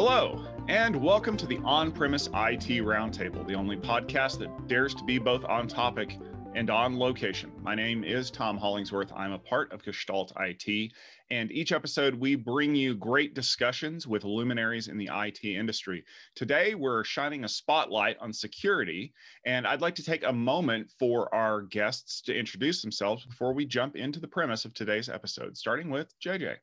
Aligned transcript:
Hello, 0.00 0.40
and 0.68 0.94
welcome 0.94 1.36
to 1.36 1.44
the 1.44 1.58
On 1.64 1.90
Premise 1.90 2.28
IT 2.28 2.84
Roundtable, 2.84 3.44
the 3.48 3.54
only 3.54 3.76
podcast 3.76 4.38
that 4.38 4.68
dares 4.68 4.94
to 4.94 5.02
be 5.02 5.18
both 5.18 5.44
on 5.46 5.66
topic 5.66 6.16
and 6.54 6.70
on 6.70 6.96
location. 6.96 7.50
My 7.62 7.74
name 7.74 8.04
is 8.04 8.30
Tom 8.30 8.56
Hollingsworth. 8.56 9.12
I'm 9.12 9.32
a 9.32 9.40
part 9.40 9.72
of 9.72 9.82
Gestalt 9.82 10.32
IT, 10.38 10.92
and 11.32 11.50
each 11.50 11.72
episode 11.72 12.14
we 12.14 12.36
bring 12.36 12.76
you 12.76 12.94
great 12.94 13.34
discussions 13.34 14.06
with 14.06 14.22
luminaries 14.22 14.86
in 14.86 14.98
the 14.98 15.10
IT 15.12 15.42
industry. 15.42 16.04
Today 16.36 16.76
we're 16.76 17.02
shining 17.02 17.42
a 17.42 17.48
spotlight 17.48 18.18
on 18.20 18.32
security, 18.32 19.12
and 19.46 19.66
I'd 19.66 19.80
like 19.80 19.96
to 19.96 20.04
take 20.04 20.22
a 20.22 20.32
moment 20.32 20.92
for 20.96 21.34
our 21.34 21.62
guests 21.62 22.20
to 22.22 22.38
introduce 22.38 22.82
themselves 22.82 23.24
before 23.24 23.52
we 23.52 23.66
jump 23.66 23.96
into 23.96 24.20
the 24.20 24.28
premise 24.28 24.64
of 24.64 24.74
today's 24.74 25.08
episode, 25.08 25.56
starting 25.56 25.90
with 25.90 26.14
JJ. 26.20 26.58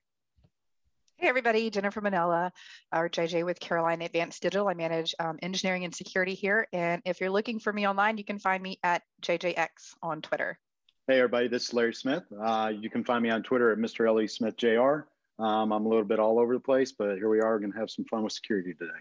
Hey 1.18 1.29
everybody, 1.29 1.69
Jennifer 1.69 2.01
Minella, 2.01 2.51
or 2.93 3.07
JJ 3.07 3.46
with 3.46 3.57
Carolina 3.61 4.04
Advanced 4.04 4.42
Digital. 4.42 4.68
I 4.68 4.74
manage 4.74 5.15
um, 5.18 5.39
engineering 5.41 5.86
and 5.86 5.96
security 5.96 6.33
here. 6.33 6.68
And 6.74 7.01
if 7.05 7.21
you're 7.21 7.29
looking 7.29 7.57
for 7.57 7.71
me 7.71 7.88
online, 7.88 8.18
you 8.18 8.25
can 8.25 8.38
find 8.38 8.61
me 8.61 8.79
at 8.83 9.01
JJX 9.21 9.96
on 10.04 10.21
Twitter. 10.21 10.60
Hey 11.07 11.19
everybody, 11.19 11.47
this 11.47 11.69
is 11.69 11.74
Larry 11.74 11.93
Smith. 11.93 12.24
Uh, 12.38 12.74
you 12.78 12.89
can 12.89 13.05
find 13.05 13.24
me 13.24 13.29
on 13.29 13.43
Twitter 13.43 13.71
at 13.71 13.78
Mr. 13.78 14.05
Ellie 14.05 14.28
Smith 14.28 14.57
Jr. 14.57 15.07
Um, 15.39 15.71
I'm 15.71 15.86
a 15.86 15.88
little 15.88 16.04
bit 16.04 16.19
all 16.19 16.38
over 16.38 16.54
the 16.54 16.60
place, 16.60 16.91
but 16.91 17.16
here 17.16 17.29
we 17.29 17.39
are 17.39 17.60
going 17.60 17.71
to 17.71 17.79
have 17.79 17.89
some 17.89 18.04
fun 18.05 18.21
with 18.24 18.33
security 18.33 18.74
today. 18.74 18.91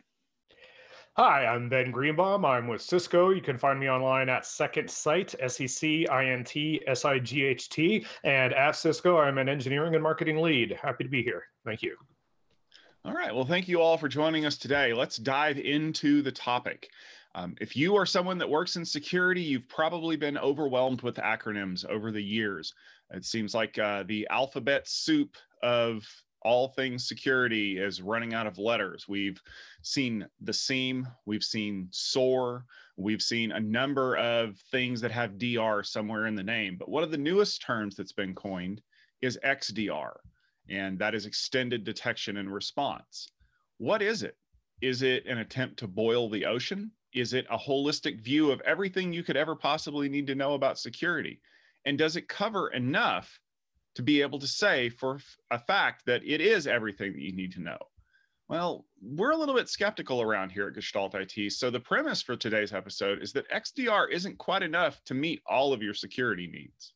Hi, 1.17 1.47
I'm 1.47 1.69
Ben 1.69 1.93
Greenbaum. 1.93 2.45
I'm 2.45 2.67
with 2.67 2.83
Cisco. 2.83 3.31
You 3.31 3.41
can 3.41 3.57
find 3.57 3.79
me 3.79 3.89
online 3.89 4.29
at 4.29 4.43
SecIntSight, 4.43 5.37
S 5.39 5.61
E 5.61 5.69
C 5.69 6.09
I 6.09 6.25
N 6.25 6.43
T 6.43 6.83
S 6.89 7.05
I 7.05 7.21
G 7.21 7.45
H 7.45 7.69
T. 7.69 8.05
And 8.25 8.53
at 8.53 8.75
Cisco, 8.75 9.19
I'm 9.19 9.39
an 9.39 9.49
engineering 9.49 9.95
and 9.95 10.03
marketing 10.03 10.39
lead. 10.39 10.77
Happy 10.83 11.05
to 11.05 11.11
be 11.11 11.23
here. 11.23 11.45
Thank 11.65 11.83
you. 11.83 11.97
All 13.05 13.13
right. 13.13 13.33
Well, 13.33 13.45
thank 13.45 13.69
you 13.69 13.81
all 13.81 13.97
for 13.97 14.09
joining 14.09 14.45
us 14.45 14.57
today. 14.57 14.93
Let's 14.93 15.17
dive 15.17 15.57
into 15.57 16.21
the 16.21 16.33
topic. 16.33 16.91
Um, 17.37 17.55
if 17.61 17.77
you 17.77 17.95
are 17.95 18.07
someone 18.07 18.39
that 18.39 18.51
works 18.51 18.75
in 18.75 18.85
security, 18.85 19.41
you've 19.41 19.69
probably 19.69 20.17
been 20.17 20.37
overwhelmed 20.37 21.03
with 21.03 21.15
acronyms 21.19 21.89
over 21.89 22.11
the 22.11 22.23
years. 22.23 22.75
It 23.13 23.25
seems 23.25 23.55
like 23.55 23.79
uh, 23.79 24.03
the 24.03 24.27
alphabet 24.33 24.89
soup 24.89 25.37
of 25.63 26.05
all 26.45 26.69
things 26.69 27.09
security 27.09 27.79
is 27.79 28.03
running 28.03 28.35
out 28.35 28.47
of 28.47 28.59
letters. 28.59 29.09
We've 29.09 29.41
seen 29.83 30.27
the 30.41 30.53
SIEM, 30.53 31.09
we've 31.27 31.43
seen 31.43 31.89
SOAR, 31.91 32.65
we've 32.97 33.23
seen 33.23 33.53
a 33.53 33.61
number 33.61 34.17
of 34.17 34.59
things 34.71 35.01
that 35.01 35.11
have 35.11 35.39
DR 35.39 35.83
somewhere 35.83 36.27
in 36.27 36.35
the 36.35 36.43
name. 36.43 36.77
But 36.79 36.91
one 36.91 37.03
of 37.03 37.11
the 37.11 37.19
newest 37.19 37.63
terms 37.63 37.97
that's 37.97 38.13
been 38.13 38.35
coined 38.35 38.83
is 39.23 39.39
XDR, 39.45 40.13
and 40.69 40.99
that 40.99 41.15
is 41.15 41.27
extended 41.27 41.83
detection 41.83 42.37
and 42.37 42.53
response. 42.53 43.31
What 43.79 44.03
is 44.03 44.23
it? 44.23 44.37
Is 44.81 45.03
it 45.03 45.27
an 45.27 45.39
attempt 45.39 45.79
to 45.79 45.89
boil 45.89 46.29
the 46.29 46.45
ocean? 46.45 46.91
Is 47.15 47.33
it 47.33 47.47
a 47.49 47.57
holistic 47.57 48.21
view 48.21 48.51
of 48.51 48.61
everything 48.63 49.13
you 49.13 49.23
could 49.23 49.37
ever 49.37 49.57
possibly 49.57 50.09
need 50.09 50.27
to 50.27 50.35
know 50.35 50.55
about 50.55 50.79
security? 50.79 51.41
And 51.87 51.97
does 51.97 52.17
it 52.17 52.29
cover 52.29 52.69
enough 52.69 53.41
to 53.95 54.03
be 54.03 54.23
able 54.23 54.39
to 54.39 54.47
say 54.47 54.89
for 54.89 55.19
a 55.51 55.59
fact 55.59 56.05
that 56.07 56.23
it 56.25 56.41
is 56.41 56.67
everything 56.67 57.13
that 57.13 57.23
you 57.23 57.33
need 57.33 57.53
to 57.53 57.61
know. 57.61 57.79
Well, 58.49 58.87
we're 59.01 59.31
a 59.31 59.37
little 59.37 59.55
bit 59.55 59.69
skeptical 59.69 60.21
around 60.21 60.51
here 60.51 60.69
at 60.69 60.75
Gestalt 60.75 61.15
IT. 61.15 61.53
So, 61.53 61.71
the 61.71 61.81
premise 61.81 62.21
for 62.21 62.37
today's 62.37 62.75
episode 62.75 63.23
is 63.23 63.33
that 63.33 63.51
XDR 63.51 64.11
isn't 64.11 64.37
quite 64.37 64.63
enough 64.63 65.03
to 65.05 65.15
meet 65.15 65.43
all 65.47 65.73
of 65.73 65.83
your 65.83 65.95
security 65.95 66.47
needs. 66.47 66.93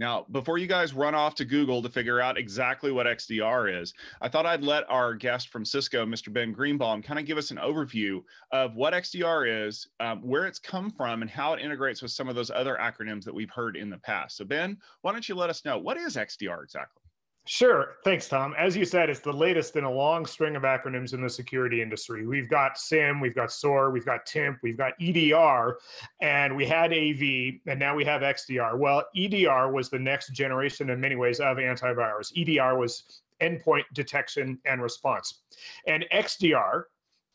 Now, 0.00 0.24
before 0.30 0.56
you 0.56 0.66
guys 0.66 0.94
run 0.94 1.14
off 1.14 1.34
to 1.34 1.44
Google 1.44 1.82
to 1.82 1.90
figure 1.90 2.22
out 2.22 2.38
exactly 2.38 2.90
what 2.90 3.04
XDR 3.04 3.82
is, 3.82 3.92
I 4.22 4.30
thought 4.30 4.46
I'd 4.46 4.64
let 4.64 4.90
our 4.90 5.14
guest 5.14 5.50
from 5.50 5.62
Cisco, 5.62 6.06
Mr. 6.06 6.32
Ben 6.32 6.52
Greenbaum, 6.52 7.02
kind 7.02 7.20
of 7.20 7.26
give 7.26 7.36
us 7.36 7.50
an 7.50 7.58
overview 7.58 8.22
of 8.50 8.74
what 8.76 8.94
XDR 8.94 9.66
is, 9.66 9.88
um, 10.00 10.22
where 10.22 10.46
it's 10.46 10.58
come 10.58 10.90
from, 10.90 11.20
and 11.20 11.30
how 11.30 11.52
it 11.52 11.60
integrates 11.60 12.00
with 12.00 12.12
some 12.12 12.30
of 12.30 12.34
those 12.34 12.50
other 12.50 12.78
acronyms 12.80 13.24
that 13.24 13.34
we've 13.34 13.50
heard 13.50 13.76
in 13.76 13.90
the 13.90 13.98
past. 13.98 14.38
So, 14.38 14.46
Ben, 14.46 14.78
why 15.02 15.12
don't 15.12 15.28
you 15.28 15.34
let 15.34 15.50
us 15.50 15.66
know 15.66 15.76
what 15.76 15.98
is 15.98 16.16
XDR 16.16 16.64
exactly? 16.64 17.02
Sure. 17.46 17.96
Thanks, 18.04 18.28
Tom. 18.28 18.54
As 18.56 18.76
you 18.76 18.84
said, 18.84 19.08
it's 19.08 19.20
the 19.20 19.32
latest 19.32 19.74
in 19.74 19.84
a 19.84 19.90
long 19.90 20.26
string 20.26 20.56
of 20.56 20.62
acronyms 20.62 21.14
in 21.14 21.22
the 21.22 21.28
security 21.28 21.80
industry. 21.80 22.26
We've 22.26 22.48
got 22.48 22.78
SIM, 22.78 23.18
we've 23.18 23.34
got 23.34 23.50
SOAR, 23.50 23.90
we've 23.90 24.04
got 24.04 24.26
TIMP, 24.26 24.58
we've 24.62 24.76
got 24.76 24.92
EDR, 25.00 25.78
and 26.20 26.54
we 26.54 26.66
had 26.66 26.92
AV, 26.92 27.60
and 27.66 27.78
now 27.78 27.96
we 27.96 28.04
have 28.04 28.20
XDR. 28.20 28.78
Well, 28.78 29.04
EDR 29.16 29.72
was 29.72 29.88
the 29.88 29.98
next 29.98 30.32
generation 30.32 30.90
in 30.90 31.00
many 31.00 31.16
ways 31.16 31.40
of 31.40 31.56
antivirus. 31.56 32.30
EDR 32.36 32.76
was 32.76 33.22
endpoint 33.40 33.84
detection 33.94 34.58
and 34.66 34.82
response. 34.82 35.40
And 35.86 36.04
XDR 36.12 36.84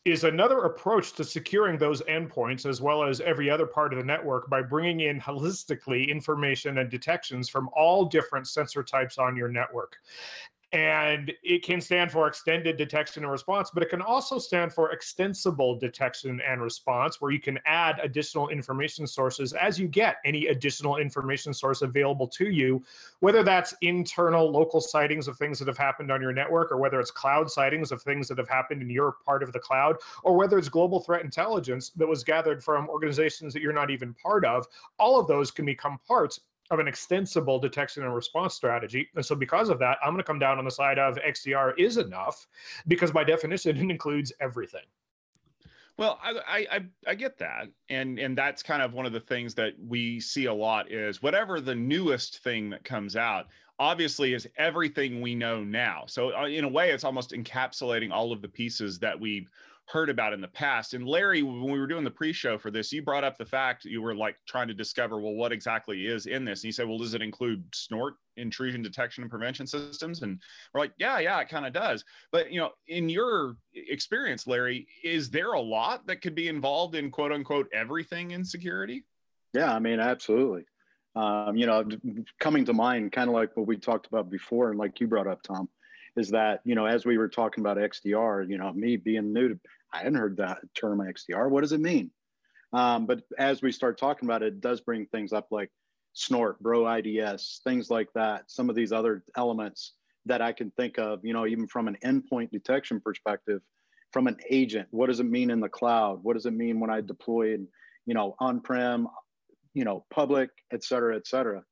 is 0.06 0.24
another 0.24 0.60
approach 0.66 1.14
to 1.14 1.24
securing 1.24 1.80
those 1.80 2.04
endpoints 2.04 2.68
as 2.68 2.80
well 2.80 3.04
as 3.04 3.22
every 3.22 3.50
other 3.50 3.66
part 3.66 3.92
of 3.92 3.98
the 3.98 4.06
network 4.06 4.48
by 4.52 4.62
bringing 4.62 5.00
in 5.00 5.20
holistically 5.20 6.08
information 6.08 6.78
and 6.78 6.92
detections 6.92 7.50
from 7.50 7.68
all 7.76 8.06
different 8.06 8.48
sensor 8.48 8.84
types 8.84 9.18
on 9.18 9.36
your 9.36 9.48
network 9.48 9.98
and 10.76 11.32
it 11.42 11.64
can 11.64 11.80
stand 11.80 12.12
for 12.12 12.28
extended 12.28 12.76
detection 12.76 13.24
and 13.24 13.32
response, 13.32 13.72
but 13.74 13.82
it 13.82 13.90
can 13.90 14.02
also 14.02 14.38
stand 14.38 14.74
for 14.74 14.92
extensible 14.92 15.80
detection 15.80 16.42
and 16.46 16.62
response, 16.62 17.22
where 17.22 17.32
you 17.32 17.40
can 17.40 17.58
add 17.66 17.98
additional 18.04 18.50
information 18.50 19.08
sources 19.08 19.54
as 19.54 19.80
you 19.80 19.88
get 19.88 20.18
any 20.26 20.48
additional 20.48 20.98
information 20.98 21.54
source 21.54 21.82
available 21.82 22.28
to 22.28 22.50
you, 22.50 22.84
whether 23.22 23.42
that's 23.42 23.74
internal 23.84 24.52
local 24.52 24.82
sightings 24.82 25.30
of 25.30 25.38
things 25.38 25.58
that 25.60 25.68
have 25.70 25.78
happened 25.78 26.12
on 26.12 26.22
your 26.22 26.34
network, 26.34 26.74
or 26.74 26.78
whether 26.78 27.00
it's 27.00 27.10
cloud 27.10 27.50
sightings 27.50 27.94
of 27.94 28.02
things 28.02 28.28
that 28.28 28.38
have 28.38 28.50
happened 28.50 28.82
in 28.82 28.90
your 28.90 29.14
part 29.26 29.44
of 29.44 29.54
the 29.54 29.60
cloud, 29.60 29.96
or 30.24 30.36
whether 30.36 30.58
it's 30.58 30.68
global 30.68 31.00
threat 31.00 31.24
intelligence 31.24 31.92
that 31.92 32.06
was 32.06 32.22
gathered 32.22 32.62
from 32.62 32.90
organizations 32.90 33.54
that 33.54 33.62
you're 33.62 33.72
not 33.72 33.92
even 33.92 34.14
part 34.16 34.44
of. 34.44 34.68
All 35.00 35.18
of 35.18 35.28
those 35.28 35.52
can 35.52 35.66
become 35.66 36.00
parts 36.06 36.42
of 36.72 36.80
an 36.80 36.88
extensible 36.88 37.60
detection 37.60 38.04
and 38.04 38.14
response 38.14 38.54
strategy. 38.54 39.08
And 39.16 39.26
so 39.26 39.36
because 39.36 39.70
of 39.70 39.80
that, 39.80 39.98
I'm 40.04 40.10
going 40.10 40.18
to 40.18 40.24
come 40.24 40.40
down 40.40 40.58
on 40.58 40.66
the 40.66 40.72
side 40.72 40.98
of 40.98 41.16
XDR 41.18 41.74
is 41.78 41.98
enough 41.98 42.48
because 42.88 43.12
by 43.12 43.24
definition, 43.24 43.78
it 43.78 43.90
includes 43.90 44.34
everything. 44.40 44.86
Well, 45.98 46.20
I, 46.22 46.68
I 46.70 46.80
I 47.08 47.16
get 47.16 47.38
that, 47.38 47.70
and 47.88 48.20
and 48.20 48.38
that's 48.38 48.62
kind 48.62 48.82
of 48.82 48.92
one 48.92 49.06
of 49.06 49.14
the 49.14 49.20
things 49.22 49.56
that 49.56 49.76
we 49.80 50.20
see 50.20 50.44
a 50.46 50.54
lot 50.54 50.92
is 50.92 51.24
whatever 51.24 51.62
the 51.62 51.74
newest 51.74 52.40
thing 52.40 52.70
that 52.72 52.84
comes 52.84 53.16
out, 53.16 53.48
obviously 53.80 54.34
is 54.34 54.46
everything 54.58 55.22
we 55.22 55.36
know 55.36 55.64
now. 55.64 56.04
So 56.08 56.36
uh, 56.36 56.48
in 56.48 56.66
a 56.66 56.68
way, 56.68 56.92
it's 56.92 57.06
almost 57.06 57.32
encapsulating 57.32 58.12
all 58.12 58.34
of 58.34 58.42
the 58.42 58.50
pieces 58.50 59.00
that 59.00 59.18
we 59.18 59.48
heard 59.88 60.10
about 60.10 60.34
in 60.34 60.42
the 60.42 60.48
past. 60.48 60.94
And 60.94 61.08
Larry, 61.08 61.44
when 61.44 61.64
we 61.64 61.80
were 61.80 61.88
doing 61.88 62.04
the 62.04 62.12
pre-show 62.12 62.58
for 62.58 62.72
this, 62.72 62.92
you 62.92 63.04
brought 63.04 63.24
up 63.24 63.38
the 63.38 63.46
fact 63.46 63.86
you 63.86 64.02
were 64.02 64.16
like 64.16 64.36
trying 64.48 64.68
to 64.68 64.74
discover, 64.74 65.20
well, 65.20 65.34
what 65.34 65.52
exactly 65.52 66.08
is 66.08 66.26
in 66.26 66.44
this? 66.44 66.62
And 66.62 66.66
you 66.66 66.72
said, 66.72 66.88
well, 66.88 66.98
does 66.98 67.14
it 67.14 67.22
include 67.22 67.64
snort 67.74 68.16
intrusion 68.38 68.82
detection 68.82 69.24
and 69.24 69.30
prevention 69.30 69.68
systems? 69.68 70.24
And 70.24 70.42
we're 70.74 70.82
like, 70.82 70.94
yeah, 70.98 71.20
yeah, 71.20 71.40
it 71.40 71.50
kind 71.50 71.66
of 71.66 71.74
does. 71.74 72.04
But 72.32 72.52
you 72.52 72.60
know, 72.60 72.72
in 72.88 73.10
your 73.10 73.58
experience, 73.74 74.48
Larry, 74.48 74.88
is 75.04 75.30
there 75.30 75.54
a 75.54 75.62
lot 75.62 76.08
that 76.08 76.22
could 76.22 76.36
be 76.36 76.48
involved 76.48 76.96
in 76.96 77.12
quote 77.12 77.32
unquote 77.32 77.68
everything 77.72 78.32
in 78.32 78.44
security? 78.44 79.04
Yeah, 79.54 79.74
I 79.74 79.80
mean, 79.80 80.00
absolutely. 80.00 80.66
Um, 81.16 81.56
you 81.56 81.66
know, 81.66 81.86
coming 82.42 82.66
to 82.66 82.74
mind, 82.74 83.14
kind 83.14 83.30
of 83.30 83.36
like 83.36 83.56
what 83.56 83.68
we 83.68 83.78
talked 83.78 84.08
about 84.08 84.30
before, 84.30 84.70
and 84.70 84.78
like 84.78 85.00
you 85.00 85.08
brought 85.08 85.28
up, 85.28 85.44
Tom, 85.44 85.70
is 86.16 86.30
that 86.30 86.62
you 86.66 86.76
know 86.76 86.86
as 86.86 87.06
we 87.06 87.18
were 87.18 87.30
talking 87.30 87.62
about 87.62 87.78
XDR, 87.78 88.50
you 88.50 88.58
know 88.58 88.72
me 88.74 88.98
being 88.98 89.34
new 89.34 89.50
to, 89.50 89.60
I 89.94 90.00
hadn't 90.00 90.16
heard 90.16 90.38
that 90.38 90.60
term 90.74 91.00
XDR. 91.00 91.50
What 91.50 91.62
does 91.62 91.72
it 91.72 91.82
mean? 91.82 92.12
Um, 92.74 93.06
but 93.06 93.22
as 93.38 93.62
we 93.62 93.72
start 93.72 93.98
talking 93.98 94.28
about 94.28 94.44
it, 94.44 94.48
it 94.48 94.62
does 94.62 94.82
bring 94.82 95.06
things 95.06 95.32
up 95.32 95.48
like 95.52 95.72
snort, 96.14 96.60
bro 96.60 96.88
IDS, 96.88 97.62
things 97.64 97.90
like 97.90 98.10
that. 98.16 98.50
Some 98.52 98.70
of 98.70 98.76
these 98.76 98.92
other 98.92 99.24
elements 99.38 99.94
that 100.26 100.42
I 100.42 100.52
can 100.52 100.72
think 100.72 100.98
of, 100.98 101.24
you 101.24 101.34
know, 101.34 101.46
even 101.46 101.68
from 101.68 101.88
an 101.88 101.98
endpoint 102.04 102.52
detection 102.52 103.00
perspective, 103.00 103.62
from 104.12 104.28
an 104.28 104.38
agent, 104.50 104.88
what 104.92 105.08
does 105.08 105.20
it 105.20 105.26
mean 105.26 105.52
in 105.52 105.60
the 105.60 105.70
cloud? 105.70 106.20
What 106.24 106.34
does 106.34 106.46
it 106.46 106.54
mean 106.54 106.80
when 106.80 106.90
I 106.90 107.02
deploy 107.02 107.54
it, 107.54 107.62
you 108.06 108.14
know, 108.14 108.36
on-prem, 108.40 109.08
you 109.74 109.84
know, 109.84 110.06
public, 110.10 110.50
et 110.72 110.84
cetera, 110.84 111.16
et 111.16 111.28
cetera. 111.28 111.64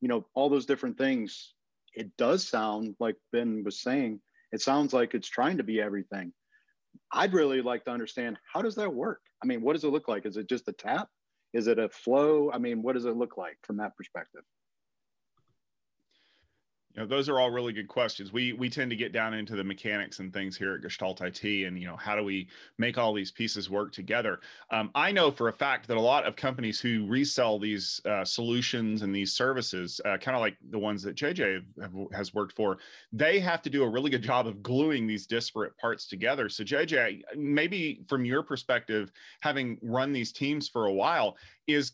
You 0.00 0.08
know, 0.08 0.26
all 0.34 0.48
those 0.48 0.66
different 0.66 0.98
things 0.98 1.54
it 1.96 2.16
does 2.16 2.46
sound 2.46 2.94
like 3.00 3.16
Ben 3.32 3.62
was 3.64 3.80
saying, 3.80 4.20
it 4.52 4.60
sounds 4.60 4.92
like 4.92 5.14
it's 5.14 5.28
trying 5.28 5.56
to 5.56 5.64
be 5.64 5.80
everything. 5.80 6.32
I'd 7.12 7.32
really 7.32 7.62
like 7.62 7.84
to 7.84 7.90
understand 7.90 8.38
how 8.52 8.62
does 8.62 8.74
that 8.76 8.94
work? 8.94 9.20
I 9.42 9.46
mean, 9.46 9.62
what 9.62 9.72
does 9.74 9.84
it 9.84 9.88
look 9.88 10.08
like? 10.08 10.26
Is 10.26 10.36
it 10.36 10.48
just 10.48 10.68
a 10.68 10.72
tap? 10.72 11.08
Is 11.52 11.66
it 11.66 11.78
a 11.78 11.88
flow? 11.88 12.50
I 12.52 12.58
mean, 12.58 12.82
what 12.82 12.94
does 12.94 13.06
it 13.06 13.16
look 13.16 13.36
like 13.36 13.56
from 13.62 13.78
that 13.78 13.96
perspective? 13.96 14.42
You 16.96 17.02
know 17.02 17.06
those 17.06 17.28
are 17.28 17.38
all 17.38 17.50
really 17.50 17.72
good 17.72 17.88
questions. 17.88 18.32
We 18.32 18.54
we 18.54 18.70
tend 18.70 18.90
to 18.90 18.96
get 18.96 19.12
down 19.12 19.34
into 19.34 19.54
the 19.54 19.64
mechanics 19.64 20.18
and 20.18 20.32
things 20.32 20.56
here 20.56 20.74
at 20.74 20.80
gestalt 20.80 21.20
it 21.20 21.66
and 21.66 21.78
you 21.78 21.86
know 21.86 21.96
how 21.96 22.16
do 22.16 22.24
we 22.24 22.48
make 22.78 22.96
all 22.96 23.12
these 23.12 23.30
pieces 23.30 23.68
work 23.68 23.92
together? 23.92 24.40
Um, 24.70 24.90
i 24.94 25.12
know 25.12 25.30
for 25.30 25.48
a 25.48 25.52
fact 25.52 25.86
that 25.88 25.96
a 25.96 26.00
lot 26.00 26.24
of 26.24 26.36
companies 26.36 26.80
who 26.80 27.06
resell 27.06 27.58
these 27.58 28.00
uh, 28.06 28.24
solutions 28.24 29.02
and 29.02 29.14
these 29.14 29.32
services 29.32 30.00
uh, 30.04 30.16
kind 30.16 30.36
of 30.36 30.40
like 30.40 30.56
the 30.70 30.78
ones 30.78 31.02
that 31.02 31.16
jj 31.16 31.62
have, 31.80 31.92
has 32.12 32.32
worked 32.32 32.54
for 32.54 32.78
they 33.12 33.38
have 33.38 33.62
to 33.62 33.70
do 33.70 33.82
a 33.82 33.88
really 33.88 34.10
good 34.10 34.22
job 34.22 34.46
of 34.46 34.62
gluing 34.62 35.06
these 35.06 35.26
disparate 35.26 35.76
parts 35.78 36.06
together. 36.06 36.48
So 36.48 36.64
jj 36.64 37.22
maybe 37.36 38.04
from 38.08 38.24
your 38.24 38.42
perspective 38.42 39.12
having 39.40 39.78
run 39.82 40.12
these 40.12 40.32
teams 40.32 40.68
for 40.68 40.86
a 40.86 40.92
while 40.92 41.36
is 41.66 41.92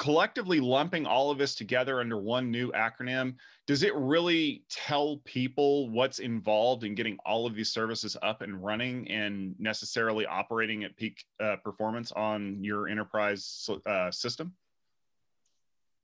collectively 0.00 0.60
lumping 0.60 1.04
all 1.04 1.30
of 1.30 1.36
this 1.36 1.54
together 1.54 2.00
under 2.00 2.16
one 2.16 2.50
new 2.50 2.72
acronym 2.72 3.34
does 3.66 3.82
it 3.82 3.94
really 3.94 4.64
tell 4.70 5.18
people 5.26 5.90
what's 5.90 6.20
involved 6.20 6.84
in 6.84 6.94
getting 6.94 7.18
all 7.26 7.44
of 7.44 7.54
these 7.54 7.70
services 7.70 8.16
up 8.22 8.40
and 8.40 8.64
running 8.64 9.06
and 9.10 9.54
necessarily 9.58 10.24
operating 10.24 10.84
at 10.84 10.96
peak 10.96 11.22
uh, 11.38 11.54
performance 11.56 12.12
on 12.12 12.64
your 12.64 12.88
enterprise 12.88 13.68
uh, 13.84 14.10
system 14.10 14.54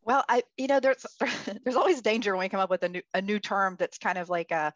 well 0.05 0.23
i 0.29 0.43
you 0.59 0.67
know 0.67 0.79
there's 0.79 1.07
there's 1.65 1.77
always 1.77 2.03
danger 2.03 2.37
when 2.37 2.45
we 2.45 2.51
come 2.51 2.61
up 2.61 2.69
with 2.69 2.83
a 2.83 2.91
new 2.91 3.03
a 3.15 3.23
new 3.23 3.39
term 3.39 3.77
that's 3.79 3.97
kind 3.97 4.19
of 4.19 4.29
like 4.29 4.51
a 4.51 4.75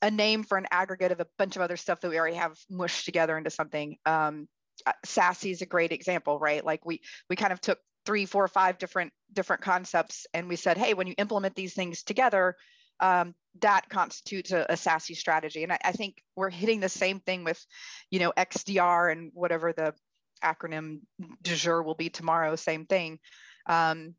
a 0.00 0.10
name 0.10 0.42
for 0.42 0.56
an 0.56 0.66
aggregate 0.70 1.12
of 1.12 1.20
a 1.20 1.26
bunch 1.36 1.54
of 1.56 1.60
other 1.60 1.76
stuff 1.76 2.00
that 2.00 2.08
we 2.08 2.18
already 2.18 2.36
have 2.36 2.56
mushed 2.70 3.04
together 3.04 3.36
into 3.36 3.50
something 3.50 3.98
um, 4.06 4.48
uh, 4.84 5.32
is 5.42 5.62
a 5.62 5.66
great 5.66 5.90
example, 5.90 6.38
right? 6.38 6.62
Like 6.64 6.84
we 6.84 7.00
we 7.30 7.36
kind 7.36 7.52
of 7.52 7.60
took 7.60 7.78
three, 8.06 8.24
four, 8.24 8.48
five 8.48 8.78
different 8.78 9.12
different 9.32 9.62
concepts, 9.62 10.26
and 10.32 10.48
we 10.48 10.56
said, 10.56 10.78
hey, 10.78 10.94
when 10.94 11.06
you 11.06 11.14
implement 11.18 11.54
these 11.54 11.74
things 11.74 12.02
together, 12.02 12.56
um, 13.00 13.34
that 13.60 13.88
constitutes 13.90 14.52
a, 14.52 14.64
a 14.68 14.74
SASE 14.74 15.16
strategy. 15.16 15.62
And 15.62 15.72
I, 15.72 15.78
I, 15.84 15.92
think 15.92 16.22
we're 16.34 16.50
hitting 16.50 16.80
the 16.80 16.88
same 16.88 17.20
thing 17.20 17.44
with, 17.44 17.62
you 18.10 18.20
know, 18.20 18.32
XDR 18.36 19.12
and 19.12 19.30
whatever 19.34 19.72
the 19.72 19.92
acronym 20.42 21.00
du 21.42 21.54
jour 21.54 21.82
will 21.82 21.94
be 21.94 22.08
tomorrow. 22.08 22.56
Same 22.56 22.86
thing. 22.86 23.18
Um, 23.66 24.14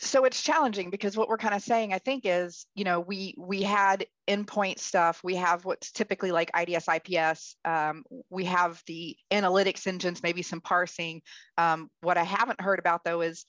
so 0.00 0.24
it's 0.24 0.42
challenging 0.42 0.90
because 0.90 1.16
what 1.16 1.28
we're 1.28 1.36
kind 1.36 1.54
of 1.54 1.62
saying 1.62 1.92
i 1.92 1.98
think 1.98 2.22
is 2.24 2.66
you 2.74 2.84
know 2.84 3.00
we 3.00 3.34
we 3.36 3.62
had 3.62 4.06
endpoint 4.28 4.78
stuff. 4.78 5.20
We 5.24 5.36
have 5.36 5.64
what's 5.64 5.90
typically 5.90 6.30
like 6.30 6.50
ids 6.52 6.86
ips 6.86 7.56
um, 7.64 8.04
we 8.28 8.44
have 8.44 8.82
the 8.86 9.16
analytics 9.30 9.86
engines 9.86 10.22
maybe 10.22 10.42
some 10.42 10.60
parsing. 10.60 11.22
Um, 11.56 11.90
what 12.02 12.18
i 12.18 12.24
haven't 12.24 12.60
heard 12.60 12.78
about 12.78 13.04
though 13.04 13.22
is 13.22 13.44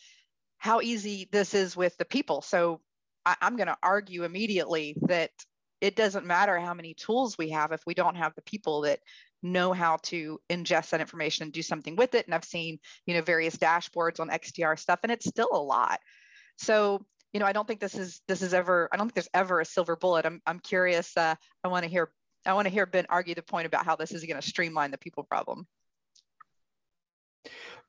how 0.58 0.82
easy 0.82 1.28
this 1.32 1.54
is 1.54 1.76
with 1.76 1.96
the 1.98 2.06
people. 2.06 2.42
So 2.42 2.82
I, 3.26 3.36
i'm 3.42 3.58
going 3.58 3.68
to 3.68 3.78
argue 3.84 4.24
immediately 4.24 4.96
that 5.04 5.32
it 5.82 5.96
doesn't 5.96 6.26
matter 6.26 6.60
how 6.60 6.74
many 6.74 6.94
tools 6.94 7.38
we 7.38 7.50
have 7.52 7.72
if 7.72 7.82
we 7.86 7.94
don't 7.94 8.18
have 8.18 8.34
the 8.36 8.42
people 8.42 8.82
that 8.82 9.00
know 9.42 9.72
how 9.72 9.98
to 10.04 10.38
ingest 10.50 10.90
that 10.90 11.00
information 11.00 11.44
and 11.44 11.54
do 11.54 11.62
something 11.62 11.96
with 11.96 12.16
it. 12.16 12.26
And 12.26 12.34
i've 12.34 12.46
seen 12.46 12.80
you 13.06 13.14
know 13.14 13.22
various 13.22 13.58
dashboards 13.58 14.20
on 14.20 14.30
xdr 14.30 14.80
stuff 14.80 15.00
and 15.04 15.12
it's 15.12 15.28
still 15.28 15.50
a 15.52 15.62
lot 15.62 16.00
so, 16.60 17.02
you 17.32 17.40
know, 17.40 17.46
I 17.46 17.54
don't 17.54 17.68
think 17.68 17.80
this 17.80 17.96
is 17.96 18.22
this 18.28 18.42
is 18.42 18.54
ever. 18.54 18.90
I 18.92 18.98
don't 18.98 19.08
think 19.08 19.16
there's 19.16 19.30
ever 19.34 19.62
a 19.62 19.66
silver 19.66 19.96
bullet. 19.96 20.26
I'm 20.26 20.42
I'm 20.46 20.60
curious. 20.60 21.16
Uh, 21.16 21.36
I 21.64 21.68
want 21.70 21.84
to 21.84 21.90
hear 21.90 22.12
I 22.46 22.54
want 22.54 22.68
to 22.68 22.74
hear 22.74 22.86
Ben 22.86 23.06
argue 23.10 23.34
the 23.34 23.42
point 23.42 23.66
about 23.66 23.86
how 23.86 23.96
this 23.96 24.12
is 24.12 24.26
going 24.26 24.40
to 24.40 24.48
streamline 24.48 24.92
the 24.92 24.98
people 24.98 25.24
problem. 25.24 25.66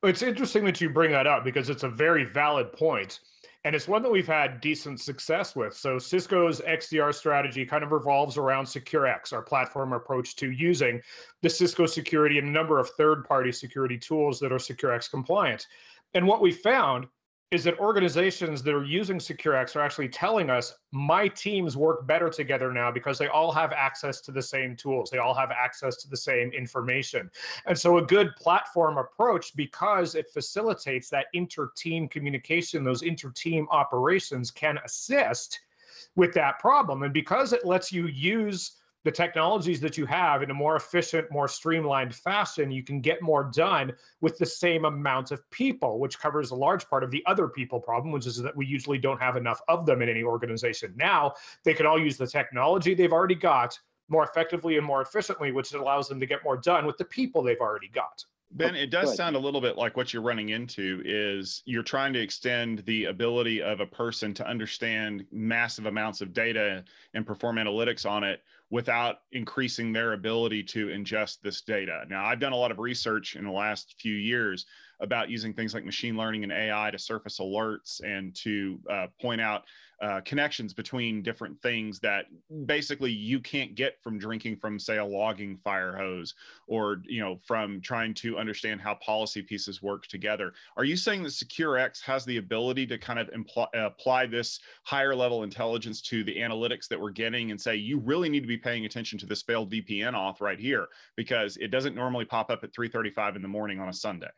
It's 0.04 0.22
interesting 0.22 0.64
that 0.64 0.80
you 0.80 0.88
bring 0.88 1.10
that 1.10 1.26
up 1.26 1.44
because 1.44 1.68
it's 1.68 1.82
a 1.82 1.88
very 1.88 2.24
valid 2.24 2.72
point, 2.72 3.20
and 3.64 3.74
it's 3.74 3.88
one 3.88 4.02
that 4.02 4.12
we've 4.12 4.26
had 4.26 4.60
decent 4.60 5.00
success 5.00 5.56
with. 5.56 5.74
So 5.76 5.98
Cisco's 5.98 6.60
XDR 6.60 7.12
strategy 7.12 7.66
kind 7.66 7.82
of 7.82 7.90
revolves 7.90 8.38
around 8.38 8.66
SecureX, 8.66 9.32
our 9.32 9.42
platform 9.42 9.92
approach 9.92 10.36
to 10.36 10.52
using 10.52 11.02
the 11.42 11.50
Cisco 11.50 11.86
security 11.86 12.38
and 12.38 12.48
a 12.48 12.52
number 12.52 12.78
of 12.78 12.88
third-party 12.90 13.52
security 13.52 13.98
tools 13.98 14.38
that 14.40 14.52
are 14.52 14.58
SecureX 14.58 15.10
compliant. 15.10 15.66
And 16.14 16.26
what 16.26 16.40
we 16.40 16.52
found 16.52 17.08
is 17.50 17.64
that 17.64 17.78
organizations 17.80 18.62
that 18.62 18.74
are 18.74 18.84
using 18.84 19.18
SecureX 19.18 19.74
are 19.74 19.80
actually 19.80 20.08
telling 20.08 20.50
us 20.50 20.76
my 20.92 21.26
teams 21.26 21.76
work 21.76 22.06
better 22.06 22.28
together 22.28 22.72
now 22.72 22.92
because 22.92 23.18
they 23.18 23.26
all 23.26 23.50
have 23.50 23.72
access 23.72 24.20
to 24.20 24.30
the 24.30 24.40
same 24.40 24.76
tools. 24.76 25.10
They 25.10 25.18
all 25.18 25.34
have 25.34 25.50
access 25.50 25.96
to 25.96 26.08
the 26.08 26.16
same 26.16 26.52
information. 26.52 27.28
And 27.66 27.76
so 27.76 27.98
a 27.98 28.02
good 28.02 28.36
platform 28.36 28.98
approach, 28.98 29.56
because 29.56 30.14
it 30.14 30.30
facilitates 30.30 31.10
that 31.10 31.26
inter-team 31.32 32.08
communication, 32.08 32.84
those 32.84 33.02
inter-team 33.02 33.66
operations 33.72 34.52
can 34.52 34.78
assist 34.84 35.58
with 36.14 36.32
that 36.34 36.60
problem. 36.60 37.02
And 37.02 37.12
because 37.12 37.52
it 37.52 37.66
lets 37.66 37.90
you 37.92 38.06
use 38.06 38.79
the 39.04 39.10
technologies 39.10 39.80
that 39.80 39.96
you 39.96 40.04
have 40.06 40.42
in 40.42 40.50
a 40.50 40.54
more 40.54 40.76
efficient, 40.76 41.30
more 41.30 41.48
streamlined 41.48 42.14
fashion, 42.14 42.70
you 42.70 42.82
can 42.82 43.00
get 43.00 43.22
more 43.22 43.44
done 43.44 43.92
with 44.20 44.36
the 44.38 44.46
same 44.46 44.84
amount 44.84 45.30
of 45.30 45.48
people, 45.50 45.98
which 45.98 46.18
covers 46.18 46.50
a 46.50 46.54
large 46.54 46.88
part 46.88 47.02
of 47.02 47.10
the 47.10 47.22
other 47.26 47.48
people 47.48 47.80
problem, 47.80 48.12
which 48.12 48.26
is 48.26 48.36
that 48.36 48.54
we 48.54 48.66
usually 48.66 48.98
don't 48.98 49.20
have 49.20 49.36
enough 49.36 49.60
of 49.68 49.86
them 49.86 50.02
in 50.02 50.08
any 50.08 50.22
organization. 50.22 50.92
Now 50.96 51.34
they 51.64 51.72
can 51.72 51.86
all 51.86 51.98
use 51.98 52.16
the 52.16 52.26
technology 52.26 52.94
they've 52.94 53.12
already 53.12 53.34
got 53.34 53.78
more 54.08 54.24
effectively 54.24 54.76
and 54.76 54.84
more 54.84 55.00
efficiently, 55.00 55.52
which 55.52 55.72
allows 55.72 56.08
them 56.08 56.20
to 56.20 56.26
get 56.26 56.44
more 56.44 56.56
done 56.56 56.84
with 56.84 56.98
the 56.98 57.04
people 57.04 57.42
they've 57.42 57.60
already 57.60 57.88
got. 57.88 58.24
Ben, 58.52 58.74
it 58.74 58.90
does 58.90 59.14
sound 59.14 59.36
a 59.36 59.38
little 59.38 59.60
bit 59.60 59.78
like 59.78 59.96
what 59.96 60.12
you're 60.12 60.24
running 60.24 60.48
into 60.48 61.00
is 61.04 61.62
you're 61.66 61.84
trying 61.84 62.12
to 62.12 62.20
extend 62.20 62.80
the 62.80 63.04
ability 63.04 63.62
of 63.62 63.78
a 63.78 63.86
person 63.86 64.34
to 64.34 64.46
understand 64.46 65.24
massive 65.30 65.86
amounts 65.86 66.20
of 66.20 66.32
data 66.32 66.84
and 67.14 67.24
perform 67.24 67.56
analytics 67.56 68.04
on 68.04 68.24
it 68.24 68.42
without 68.70 69.22
increasing 69.32 69.92
their 69.92 70.12
ability 70.12 70.62
to 70.62 70.86
ingest 70.86 71.40
this 71.42 71.60
data. 71.60 72.04
Now, 72.08 72.24
I've 72.24 72.38
done 72.38 72.52
a 72.52 72.56
lot 72.56 72.70
of 72.70 72.78
research 72.78 73.34
in 73.34 73.44
the 73.44 73.50
last 73.50 73.96
few 73.98 74.14
years 74.14 74.66
about 75.00 75.28
using 75.28 75.52
things 75.52 75.74
like 75.74 75.84
machine 75.84 76.16
learning 76.16 76.44
and 76.44 76.52
AI 76.52 76.90
to 76.90 76.98
surface 76.98 77.40
alerts 77.40 78.00
and 78.04 78.34
to 78.36 78.78
uh, 78.88 79.06
point 79.20 79.40
out 79.40 79.64
uh, 80.00 80.20
connections 80.24 80.72
between 80.72 81.22
different 81.22 81.60
things 81.60 82.00
that 82.00 82.26
basically 82.64 83.12
you 83.12 83.38
can't 83.38 83.74
get 83.74 84.02
from 84.02 84.18
drinking 84.18 84.56
from, 84.56 84.78
say, 84.78 84.96
a 84.96 85.04
logging 85.04 85.58
fire 85.58 85.94
hose 85.94 86.34
or 86.66 87.02
you 87.06 87.20
know 87.20 87.38
from 87.46 87.80
trying 87.80 88.14
to 88.14 88.38
understand 88.38 88.80
how 88.80 88.94
policy 88.94 89.42
pieces 89.42 89.82
work 89.82 90.06
together. 90.06 90.52
Are 90.76 90.84
you 90.84 90.96
saying 90.96 91.22
that 91.24 91.32
SecureX 91.32 92.00
has 92.02 92.24
the 92.24 92.38
ability 92.38 92.86
to 92.86 92.98
kind 92.98 93.18
of 93.18 93.30
impl- 93.30 93.68
apply 93.74 94.26
this 94.26 94.60
higher 94.84 95.14
level 95.14 95.42
intelligence 95.42 96.00
to 96.02 96.24
the 96.24 96.36
analytics 96.36 96.88
that 96.88 97.00
we're 97.00 97.10
getting 97.10 97.50
and 97.50 97.60
say 97.60 97.76
you 97.76 97.98
really 97.98 98.28
need 98.28 98.40
to 98.40 98.46
be 98.46 98.56
paying 98.56 98.86
attention 98.86 99.18
to 99.18 99.26
this 99.26 99.42
failed 99.42 99.70
VPN 99.70 100.14
auth 100.14 100.40
right 100.40 100.58
here 100.58 100.88
because 101.16 101.56
it 101.58 101.68
doesn't 101.68 101.94
normally 101.94 102.24
pop 102.24 102.50
up 102.50 102.64
at 102.64 102.72
3:35 102.72 103.36
in 103.36 103.42
the 103.42 103.48
morning 103.48 103.80
on 103.80 103.88
a 103.88 103.92
Sunday? 103.92 104.30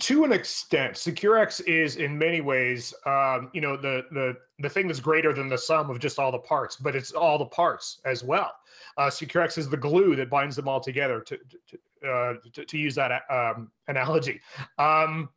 To 0.00 0.24
an 0.24 0.32
extent, 0.32 0.94
SecureX 0.94 1.64
is 1.66 1.96
in 1.96 2.18
many 2.18 2.40
ways, 2.40 2.92
um, 3.06 3.50
you 3.52 3.60
know, 3.60 3.76
the 3.76 4.04
the 4.10 4.36
the 4.58 4.68
thing 4.68 4.88
that's 4.88 5.00
greater 5.00 5.32
than 5.32 5.48
the 5.48 5.58
sum 5.58 5.88
of 5.90 5.98
just 5.98 6.18
all 6.18 6.32
the 6.32 6.38
parts, 6.38 6.76
but 6.76 6.96
it's 6.96 7.12
all 7.12 7.38
the 7.38 7.46
parts 7.46 8.00
as 8.04 8.24
well. 8.24 8.52
Uh, 8.96 9.08
SecureX 9.08 9.56
is 9.56 9.68
the 9.68 9.76
glue 9.76 10.16
that 10.16 10.30
binds 10.30 10.56
them 10.56 10.68
all 10.68 10.80
together. 10.80 11.20
To 11.20 11.38
to, 11.38 12.08
uh, 12.08 12.34
to, 12.52 12.64
to, 12.64 12.78
use 12.78 12.94
that 12.96 13.22
um, 13.30 13.70
analogy, 13.86 14.40
um, 14.78 15.28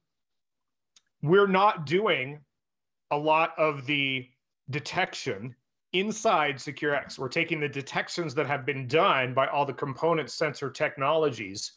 we're 1.21 1.47
not 1.47 1.85
doing 1.85 2.39
a 3.11 3.17
lot 3.17 3.53
of 3.57 3.85
the 3.85 4.27
detection 4.69 5.55
inside 5.93 6.55
SecureX. 6.55 7.19
We're 7.19 7.29
taking 7.29 7.59
the 7.59 7.69
detections 7.69 8.33
that 8.35 8.47
have 8.47 8.65
been 8.65 8.87
done 8.87 9.33
by 9.33 9.47
all 9.47 9.65
the 9.65 9.73
component 9.73 10.31
sensor 10.31 10.69
technologies 10.69 11.73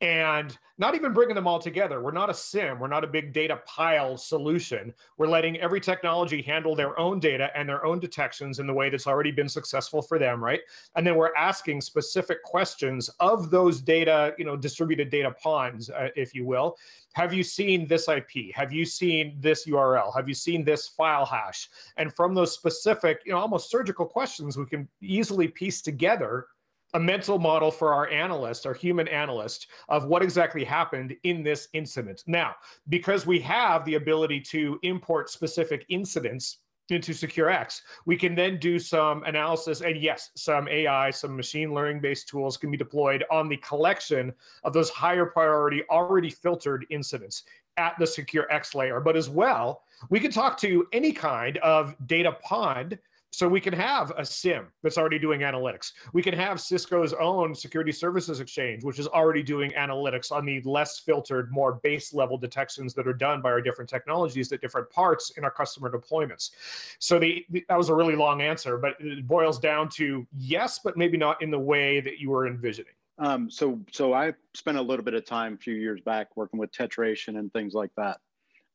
and 0.00 0.56
not 0.80 0.94
even 0.94 1.12
bringing 1.12 1.34
them 1.34 1.48
all 1.48 1.58
together. 1.58 2.00
We're 2.00 2.12
not 2.12 2.30
a 2.30 2.34
sim, 2.34 2.78
we're 2.78 2.86
not 2.86 3.02
a 3.02 3.08
big 3.08 3.32
data 3.32 3.60
pile 3.66 4.16
solution. 4.16 4.94
We're 5.16 5.26
letting 5.26 5.58
every 5.58 5.80
technology 5.80 6.40
handle 6.40 6.76
their 6.76 6.98
own 7.00 7.18
data 7.18 7.50
and 7.56 7.68
their 7.68 7.84
own 7.84 7.98
detections 7.98 8.60
in 8.60 8.66
the 8.68 8.72
way 8.72 8.88
that's 8.88 9.08
already 9.08 9.32
been 9.32 9.48
successful 9.48 10.00
for 10.00 10.18
them, 10.18 10.42
right? 10.42 10.60
And 10.94 11.04
then 11.04 11.16
we're 11.16 11.34
asking 11.34 11.80
specific 11.80 12.44
questions 12.44 13.10
of 13.18 13.50
those 13.50 13.80
data, 13.80 14.34
you 14.38 14.44
know, 14.44 14.56
distributed 14.56 15.10
data 15.10 15.32
ponds, 15.32 15.90
uh, 15.90 16.08
if 16.14 16.32
you 16.32 16.44
will. 16.44 16.76
Have 17.14 17.34
you 17.34 17.42
seen 17.42 17.88
this 17.88 18.08
IP? 18.08 18.54
Have 18.54 18.72
you 18.72 18.84
seen 18.84 19.36
this 19.40 19.66
URL? 19.66 20.14
Have 20.14 20.28
you 20.28 20.34
seen 20.34 20.64
this 20.64 20.86
file 20.86 21.26
hash? 21.26 21.68
And 21.96 22.14
from 22.14 22.34
those 22.34 22.52
specific, 22.52 23.22
you 23.26 23.32
know, 23.32 23.38
almost 23.38 23.68
surgical 23.68 24.06
questions, 24.06 24.56
we 24.56 24.66
can 24.66 24.86
easily 25.00 25.48
piece 25.48 25.82
together 25.82 26.46
a 26.94 27.00
mental 27.00 27.38
model 27.38 27.70
for 27.70 27.92
our 27.92 28.08
analyst, 28.08 28.66
our 28.66 28.74
human 28.74 29.08
analyst, 29.08 29.68
of 29.88 30.06
what 30.06 30.22
exactly 30.22 30.64
happened 30.64 31.14
in 31.24 31.42
this 31.42 31.68
incident. 31.72 32.22
Now, 32.26 32.54
because 32.88 33.26
we 33.26 33.40
have 33.40 33.84
the 33.84 33.96
ability 33.96 34.40
to 34.52 34.78
import 34.82 35.30
specific 35.30 35.84
incidents 35.88 36.58
into 36.90 37.12
SecureX, 37.12 37.82
we 38.06 38.16
can 38.16 38.34
then 38.34 38.58
do 38.58 38.78
some 38.78 39.22
analysis. 39.24 39.82
And 39.82 39.98
yes, 39.98 40.30
some 40.36 40.66
AI, 40.68 41.10
some 41.10 41.36
machine 41.36 41.74
learning 41.74 42.00
based 42.00 42.28
tools 42.28 42.56
can 42.56 42.70
be 42.70 42.78
deployed 42.78 43.24
on 43.30 43.50
the 43.50 43.58
collection 43.58 44.32
of 44.64 44.72
those 44.72 44.88
higher 44.88 45.26
priority, 45.26 45.82
already 45.90 46.30
filtered 46.30 46.86
incidents. 46.88 47.44
at 47.78 47.96
the 47.98 48.04
SecureX 48.04 48.74
layer, 48.74 49.00
but 49.00 49.16
as 49.16 49.30
well, 49.30 49.82
we 50.10 50.20
can 50.20 50.30
talk 50.30 50.58
to 50.58 50.86
any 50.92 51.12
kind 51.12 51.58
of 51.58 51.94
data 52.06 52.32
pond 52.42 52.98
so 53.30 53.46
we 53.46 53.60
can 53.60 53.74
have 53.74 54.12
a 54.16 54.24
SIM 54.24 54.68
that's 54.82 54.96
already 54.96 55.18
doing 55.18 55.40
analytics. 55.40 55.92
We 56.12 56.22
can 56.22 56.34
have 56.34 56.60
Cisco's 56.60 57.12
own 57.12 57.54
security 57.54 57.92
services 57.92 58.40
exchange, 58.40 58.84
which 58.84 58.98
is 58.98 59.06
already 59.06 59.42
doing 59.42 59.70
analytics 59.72 60.32
on 60.32 60.46
the 60.46 60.62
less 60.62 60.98
filtered, 60.98 61.52
more 61.52 61.74
base 61.82 62.14
level 62.14 62.38
detections 62.38 62.94
that 62.94 63.06
are 63.06 63.12
done 63.12 63.42
by 63.42 63.50
our 63.50 63.60
different 63.60 63.90
technologies 63.90 64.50
at 64.52 64.60
different 64.60 64.88
parts 64.90 65.32
in 65.36 65.44
our 65.44 65.50
customer 65.50 65.90
deployments. 65.90 66.50
So 66.98 67.18
the, 67.18 67.44
the, 67.50 67.64
that 67.68 67.76
was 67.76 67.90
a 67.90 67.94
really 67.94 68.16
long 68.16 68.40
answer, 68.40 68.78
but 68.78 68.94
it 68.98 69.26
boils 69.26 69.58
down 69.58 69.90
to 69.90 70.26
yes, 70.36 70.80
but 70.82 70.96
maybe 70.96 71.18
not 71.18 71.42
in 71.42 71.50
the 71.50 71.58
way 71.58 72.00
that 72.00 72.18
you 72.18 72.30
were 72.30 72.46
envisioning. 72.46 72.92
Um, 73.18 73.50
so, 73.50 73.80
so 73.92 74.14
I 74.14 74.32
spent 74.54 74.78
a 74.78 74.82
little 74.82 75.04
bit 75.04 75.14
of 75.14 75.26
time 75.26 75.54
a 75.54 75.58
few 75.58 75.74
years 75.74 76.00
back 76.00 76.36
working 76.36 76.58
with 76.58 76.72
tetration 76.72 77.36
and 77.38 77.52
things 77.52 77.74
like 77.74 77.90
that. 77.96 78.18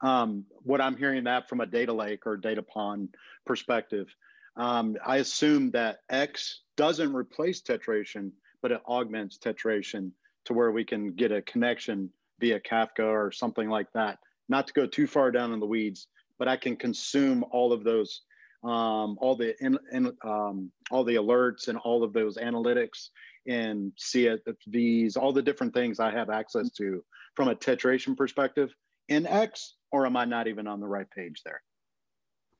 Um, 0.01 0.45
what 0.63 0.81
I'm 0.81 0.97
hearing 0.97 1.23
that 1.23 1.47
from 1.47 1.61
a 1.61 1.65
data 1.65 1.93
lake 1.93 2.27
or 2.27 2.35
data 2.35 2.61
pond 2.61 3.15
perspective, 3.45 4.13
um, 4.55 4.97
I 5.05 5.17
assume 5.17 5.71
that 5.71 5.99
X 6.09 6.61
doesn't 6.77 7.13
replace 7.13 7.61
tetration, 7.61 8.31
but 8.61 8.71
it 8.71 8.81
augments 8.87 9.37
tetration 9.37 10.11
to 10.45 10.53
where 10.53 10.71
we 10.71 10.83
can 10.83 11.13
get 11.13 11.31
a 11.31 11.41
connection 11.41 12.09
via 12.39 12.59
Kafka 12.59 13.05
or 13.05 13.31
something 13.31 13.69
like 13.69 13.91
that. 13.93 14.19
Not 14.49 14.67
to 14.67 14.73
go 14.73 14.85
too 14.85 15.07
far 15.07 15.31
down 15.31 15.53
in 15.53 15.59
the 15.59 15.65
weeds, 15.65 16.07
but 16.37 16.47
I 16.47 16.57
can 16.57 16.75
consume 16.75 17.43
all 17.51 17.71
of 17.71 17.83
those, 17.83 18.21
um, 18.63 19.17
all 19.19 19.35
the 19.35 19.55
in, 19.63 19.77
in, 19.91 20.11
um, 20.23 20.71
all 20.91 21.03
the 21.03 21.15
alerts 21.15 21.67
and 21.67 21.77
all 21.79 22.03
of 22.03 22.13
those 22.13 22.37
analytics 22.37 23.09
and 23.47 23.91
CSVs, 23.97 25.17
all 25.17 25.33
the 25.33 25.41
different 25.41 25.73
things 25.73 25.99
I 25.99 26.11
have 26.11 26.29
access 26.29 26.69
to 26.71 27.03
from 27.35 27.47
a 27.47 27.55
tetration 27.55 28.15
perspective 28.15 28.73
in 29.09 29.25
X, 29.25 29.75
or 29.91 30.05
am 30.05 30.15
I 30.15 30.25
not 30.25 30.47
even 30.47 30.67
on 30.67 30.79
the 30.79 30.87
right 30.87 31.09
page 31.09 31.41
there? 31.43 31.61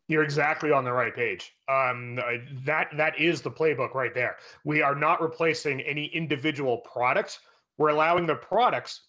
You're 0.07 0.23
exactly 0.23 0.71
on 0.71 0.83
the 0.83 0.91
right 0.91 1.15
page. 1.15 1.55
Um, 1.69 2.19
that 2.65 2.89
that 2.97 3.19
is 3.19 3.41
the 3.41 3.51
playbook 3.51 3.93
right 3.93 4.13
there. 4.13 4.37
We 4.65 4.81
are 4.81 4.95
not 4.95 5.21
replacing 5.21 5.81
any 5.81 6.05
individual 6.07 6.79
product. 6.79 7.39
We're 7.77 7.89
allowing 7.89 8.25
the 8.25 8.35
products 8.35 9.01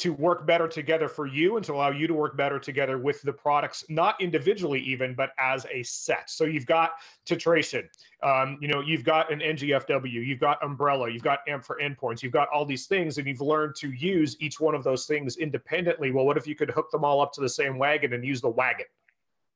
to 0.00 0.14
work 0.14 0.46
better 0.46 0.66
together 0.66 1.08
for 1.08 1.26
you 1.26 1.56
and 1.56 1.66
to 1.66 1.74
allow 1.74 1.90
you 1.90 2.06
to 2.06 2.14
work 2.14 2.34
better 2.34 2.58
together 2.58 2.96
with 2.96 3.20
the 3.20 3.32
products, 3.32 3.84
not 3.90 4.18
individually 4.18 4.80
even, 4.80 5.14
but 5.14 5.32
as 5.38 5.66
a 5.70 5.82
set. 5.82 6.30
So 6.30 6.44
you've 6.44 6.64
got 6.64 6.92
tetration, 7.26 7.86
um, 8.22 8.56
you 8.62 8.68
know, 8.68 8.80
you've 8.80 9.04
got 9.04 9.30
an 9.30 9.40
NGFW, 9.40 10.26
you've 10.26 10.40
got 10.40 10.62
umbrella, 10.64 11.10
you've 11.10 11.22
got 11.22 11.40
AMP 11.46 11.66
for 11.66 11.78
endpoints, 11.82 12.22
you've 12.22 12.32
got 12.32 12.48
all 12.48 12.64
these 12.64 12.86
things, 12.86 13.18
and 13.18 13.26
you've 13.28 13.42
learned 13.42 13.74
to 13.76 13.90
use 13.92 14.38
each 14.40 14.58
one 14.58 14.74
of 14.74 14.82
those 14.84 15.04
things 15.04 15.36
independently. 15.36 16.10
Well, 16.10 16.24
what 16.24 16.38
if 16.38 16.46
you 16.46 16.54
could 16.54 16.70
hook 16.70 16.90
them 16.90 17.04
all 17.04 17.20
up 17.20 17.34
to 17.34 17.42
the 17.42 17.48
same 17.48 17.76
wagon 17.76 18.14
and 18.14 18.24
use 18.24 18.40
the 18.40 18.48
wagon? 18.48 18.86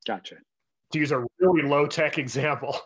Gotcha 0.07 0.37
to 0.93 0.99
use 0.99 1.13
a 1.13 1.25
really 1.39 1.63
low 1.63 1.87
tech 1.87 2.19
example. 2.19 2.77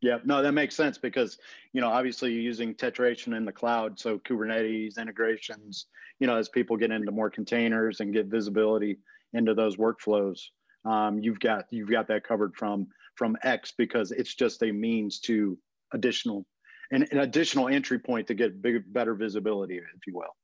Yeah, 0.00 0.18
no, 0.24 0.42
that 0.42 0.52
makes 0.52 0.76
sense 0.76 0.96
because 0.96 1.38
you 1.72 1.80
know 1.80 1.88
obviously 1.88 2.32
you're 2.32 2.42
using 2.42 2.72
tetration 2.74 3.34
in 3.34 3.44
the 3.44 3.52
cloud, 3.52 3.98
so 3.98 4.18
Kubernetes 4.18 4.96
integrations. 4.96 5.86
You 6.20 6.28
know, 6.28 6.36
as 6.36 6.48
people 6.48 6.76
get 6.76 6.92
into 6.92 7.10
more 7.10 7.30
containers 7.30 8.00
and 8.00 8.12
get 8.12 8.26
visibility 8.26 8.98
into 9.32 9.54
those 9.54 9.76
workflows, 9.76 10.38
um, 10.84 11.18
you've 11.18 11.40
got 11.40 11.64
you've 11.70 11.90
got 11.90 12.06
that 12.08 12.22
covered 12.22 12.54
from 12.54 12.86
from 13.16 13.36
X 13.42 13.72
because 13.76 14.12
it's 14.12 14.34
just 14.34 14.62
a 14.62 14.70
means 14.70 15.18
to 15.20 15.58
additional 15.92 16.46
an, 16.90 17.06
an 17.10 17.18
additional 17.18 17.68
entry 17.68 17.98
point 17.98 18.28
to 18.28 18.34
get 18.34 18.62
bigger, 18.62 18.84
better 18.86 19.14
visibility, 19.14 19.78
if 19.78 20.06
you 20.06 20.14
will. 20.14 20.34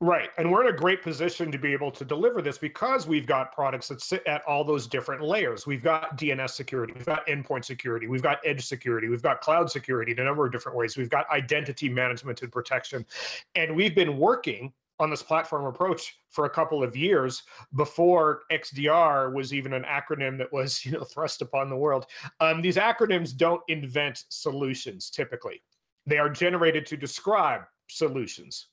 Right. 0.00 0.30
And 0.38 0.50
we're 0.50 0.66
in 0.66 0.74
a 0.74 0.76
great 0.76 1.02
position 1.02 1.52
to 1.52 1.58
be 1.58 1.72
able 1.72 1.90
to 1.92 2.04
deliver 2.04 2.42
this 2.42 2.58
because 2.58 3.06
we've 3.06 3.26
got 3.26 3.52
products 3.52 3.88
that 3.88 4.02
sit 4.02 4.26
at 4.26 4.42
all 4.42 4.64
those 4.64 4.86
different 4.86 5.22
layers. 5.22 5.66
We've 5.66 5.82
got 5.82 6.18
DNS 6.18 6.50
security, 6.50 6.92
we've 6.92 7.06
got 7.06 7.26
endpoint 7.26 7.64
security, 7.64 8.08
we've 8.08 8.22
got 8.22 8.38
edge 8.44 8.66
security, 8.66 9.08
we've 9.08 9.22
got 9.22 9.40
cloud 9.40 9.70
security 9.70 10.12
in 10.12 10.18
a 10.18 10.24
number 10.24 10.44
of 10.44 10.52
different 10.52 10.76
ways. 10.76 10.96
We've 10.96 11.08
got 11.08 11.30
identity 11.30 11.88
management 11.88 12.42
and 12.42 12.50
protection. 12.50 13.06
And 13.54 13.74
we've 13.74 13.94
been 13.94 14.18
working 14.18 14.72
on 14.98 15.10
this 15.10 15.22
platform 15.22 15.64
approach 15.64 16.16
for 16.28 16.44
a 16.44 16.50
couple 16.50 16.82
of 16.82 16.96
years 16.96 17.42
before 17.76 18.42
XDR 18.52 19.32
was 19.32 19.54
even 19.54 19.72
an 19.72 19.84
acronym 19.84 20.36
that 20.38 20.52
was, 20.52 20.84
you 20.84 20.92
know, 20.92 21.04
thrust 21.04 21.40
upon 21.40 21.70
the 21.70 21.76
world. 21.76 22.06
Um, 22.40 22.62
these 22.62 22.76
acronyms 22.76 23.36
don't 23.36 23.62
invent 23.68 24.24
solutions 24.28 25.08
typically. 25.08 25.62
They 26.06 26.18
are 26.18 26.28
generated 26.28 26.84
to 26.86 26.96
describe 26.96 27.62
solutions. 27.88 28.68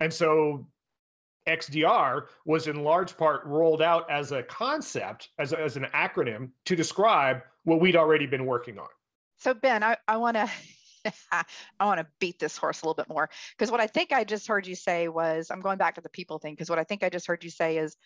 And 0.00 0.12
so 0.12 0.66
XDR 1.48 2.26
was 2.46 2.66
in 2.66 2.82
large 2.82 3.16
part 3.16 3.44
rolled 3.44 3.82
out 3.82 4.10
as 4.10 4.32
a 4.32 4.42
concept, 4.42 5.30
as, 5.38 5.52
a, 5.52 5.60
as 5.60 5.76
an 5.76 5.86
acronym 5.94 6.50
to 6.66 6.76
describe 6.76 7.42
what 7.64 7.80
we'd 7.80 7.96
already 7.96 8.26
been 8.26 8.46
working 8.46 8.78
on. 8.78 8.88
So 9.36 9.54
Ben, 9.54 9.82
I, 9.82 9.96
I 10.08 10.16
want 10.16 10.36
to 10.36 10.50
I 11.32 11.44
want 11.84 12.00
to 12.00 12.06
beat 12.18 12.38
this 12.38 12.56
horse 12.56 12.80
a 12.80 12.86
little 12.86 12.94
bit 12.94 13.08
more 13.08 13.28
because 13.56 13.70
what 13.70 13.80
I 13.80 13.86
think 13.86 14.12
I 14.12 14.24
just 14.24 14.46
heard 14.46 14.66
you 14.66 14.74
say 14.74 15.08
was 15.08 15.50
I'm 15.50 15.60
going 15.60 15.76
back 15.76 15.96
to 15.96 16.00
the 16.00 16.08
people 16.08 16.38
thing 16.38 16.54
because 16.54 16.70
what 16.70 16.78
I 16.78 16.84
think 16.84 17.02
I 17.02 17.10
just 17.10 17.26
heard 17.26 17.44
you 17.44 17.50
say 17.50 17.76
is 17.76 17.96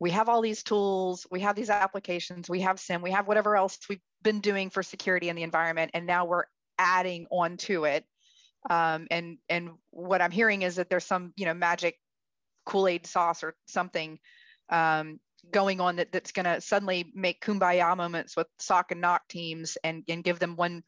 we 0.00 0.10
have 0.10 0.28
all 0.28 0.40
these 0.40 0.64
tools, 0.64 1.26
we 1.30 1.40
have 1.40 1.54
these 1.54 1.70
applications, 1.70 2.50
we 2.50 2.60
have 2.62 2.80
SIM, 2.80 3.02
we 3.02 3.12
have 3.12 3.28
whatever 3.28 3.56
else 3.56 3.78
we've 3.88 4.00
been 4.22 4.40
doing 4.40 4.70
for 4.70 4.82
security 4.82 5.28
in 5.28 5.36
the 5.36 5.44
environment, 5.44 5.92
and 5.94 6.06
now 6.06 6.24
we're 6.24 6.46
adding 6.78 7.26
on 7.30 7.56
to 7.58 7.84
it 7.84 8.04
um, 8.70 9.06
and 9.10 9.38
and 9.48 9.70
what 9.90 10.22
I'm 10.22 10.30
hearing 10.30 10.62
is 10.62 10.76
that 10.76 10.88
there's 10.88 11.04
some 11.04 11.32
you 11.36 11.46
know 11.46 11.54
magic 11.54 11.98
Kool-Aid 12.66 13.06
sauce 13.06 13.42
or 13.42 13.54
something 13.66 14.18
um, 14.70 15.18
going 15.50 15.80
on 15.80 15.96
that, 15.96 16.12
that's 16.12 16.32
going 16.32 16.44
to 16.44 16.60
suddenly 16.60 17.10
make 17.14 17.44
kumbaya 17.44 17.96
moments 17.96 18.36
with 18.36 18.46
SOC 18.58 18.92
and 18.92 19.02
NOC 19.02 19.18
teams 19.28 19.78
and 19.82 20.04
and 20.08 20.22
give 20.22 20.38
them 20.38 20.56
one 20.56 20.82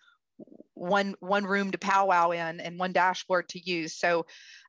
one 0.74 1.14
one 1.20 1.44
room 1.44 1.70
to 1.72 1.78
powwow 1.78 2.30
in 2.30 2.60
and 2.60 2.78
one 2.78 2.92
dashboard 2.92 3.48
to 3.50 3.58
use. 3.58 3.96
So 3.96 4.26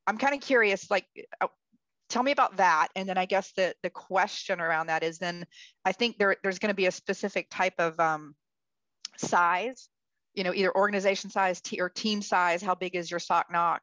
I'm 0.07 0.17
kind 0.17 0.33
of 0.33 0.41
curious, 0.41 0.89
like. 0.89 1.05
Uh, 1.41 1.47
tell 2.07 2.21
me 2.21 2.31
about 2.31 2.57
that 2.57 2.89
and 2.95 3.09
then 3.09 3.17
i 3.17 3.25
guess 3.25 3.51
the 3.53 3.73
the 3.81 3.89
question 3.89 4.61
around 4.61 4.87
that 4.87 5.01
is 5.01 5.17
then 5.17 5.43
i 5.85 5.91
think 5.91 6.19
there, 6.19 6.35
there's 6.43 6.59
going 6.59 6.69
to 6.69 6.75
be 6.75 6.85
a 6.85 6.91
specific 6.91 7.47
type 7.49 7.73
of 7.79 7.99
um, 7.99 8.35
size 9.17 9.89
you 10.35 10.43
know, 10.43 10.53
either 10.53 10.75
organization 10.75 11.29
size 11.29 11.61
or 11.79 11.89
team 11.89 12.21
size, 12.21 12.61
how 12.61 12.75
big 12.75 12.95
is 12.95 13.09
your 13.09 13.19
SOC 13.19 13.51
NOC 13.51 13.79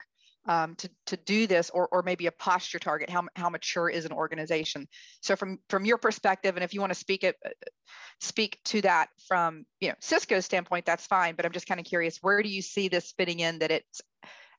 um, 0.47 0.75
to, 0.77 0.91
to 1.07 1.17
do 1.17 1.47
this, 1.47 1.71
or, 1.71 1.89
or 1.89 2.03
maybe 2.03 2.27
a 2.27 2.33
posture 2.33 2.79
target, 2.79 3.09
how, 3.09 3.25
how 3.37 3.49
mature 3.49 3.89
is 3.89 4.05
an 4.05 4.13
organization? 4.13 4.89
So 5.21 5.37
from, 5.37 5.59
from 5.69 5.85
your 5.85 5.99
perspective, 5.99 6.57
and 6.57 6.65
if 6.65 6.75
you 6.75 6.81
want 6.81 6.93
to 6.93 6.99
speak 6.99 7.25
it, 7.25 7.37
speak 8.21 8.59
to 8.67 8.81
that 8.83 9.09
from, 9.29 9.65
you 9.81 9.89
know, 9.89 9.95
Cisco's 10.01 10.45
standpoint, 10.45 10.85
that's 10.85 11.07
fine, 11.07 11.35
but 11.37 11.47
I'm 11.47 11.53
just 11.53 11.67
kind 11.67 11.81
of 11.81 11.87
curious, 11.87 12.19
where 12.23 12.43
do 12.43 12.49
you 12.49 12.63
see 12.63 12.89
this 12.89 13.13
fitting 13.17 13.41
in 13.41 13.61
that 13.61 13.71
it's 13.71 14.01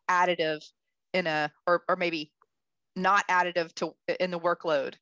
additive 0.09 0.63
in 1.13 1.27
a, 1.27 1.51
or, 1.67 1.83
or 1.87 1.95
maybe 1.95 2.31
not 2.95 3.27
additive 3.27 3.73
to 3.75 3.93
in 4.19 4.31
the 4.31 4.39
workload? 4.39 4.95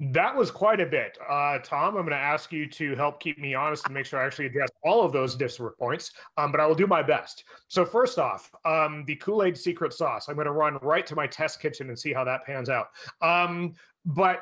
That 0.00 0.34
was 0.34 0.50
quite 0.50 0.80
a 0.80 0.86
bit. 0.86 1.16
Uh, 1.28 1.58
Tom, 1.60 1.96
I'm 1.96 2.02
going 2.02 2.08
to 2.08 2.16
ask 2.16 2.52
you 2.52 2.66
to 2.66 2.96
help 2.96 3.20
keep 3.20 3.38
me 3.38 3.54
honest 3.54 3.84
and 3.84 3.94
make 3.94 4.06
sure 4.06 4.20
I 4.20 4.26
actually 4.26 4.46
address 4.46 4.68
all 4.82 5.04
of 5.04 5.12
those 5.12 5.36
disparate 5.36 5.78
points, 5.78 6.12
um, 6.36 6.50
but 6.50 6.60
I 6.60 6.66
will 6.66 6.74
do 6.74 6.88
my 6.88 7.02
best. 7.02 7.44
So, 7.68 7.84
first 7.84 8.18
off, 8.18 8.50
um, 8.64 9.04
the 9.06 9.14
Kool 9.16 9.44
Aid 9.44 9.56
secret 9.56 9.92
sauce, 9.92 10.28
I'm 10.28 10.34
going 10.34 10.46
to 10.46 10.52
run 10.52 10.78
right 10.82 11.06
to 11.06 11.14
my 11.14 11.28
test 11.28 11.60
kitchen 11.60 11.88
and 11.88 11.98
see 11.98 12.12
how 12.12 12.24
that 12.24 12.44
pans 12.44 12.68
out. 12.68 12.88
Um, 13.22 13.74
but 14.04 14.40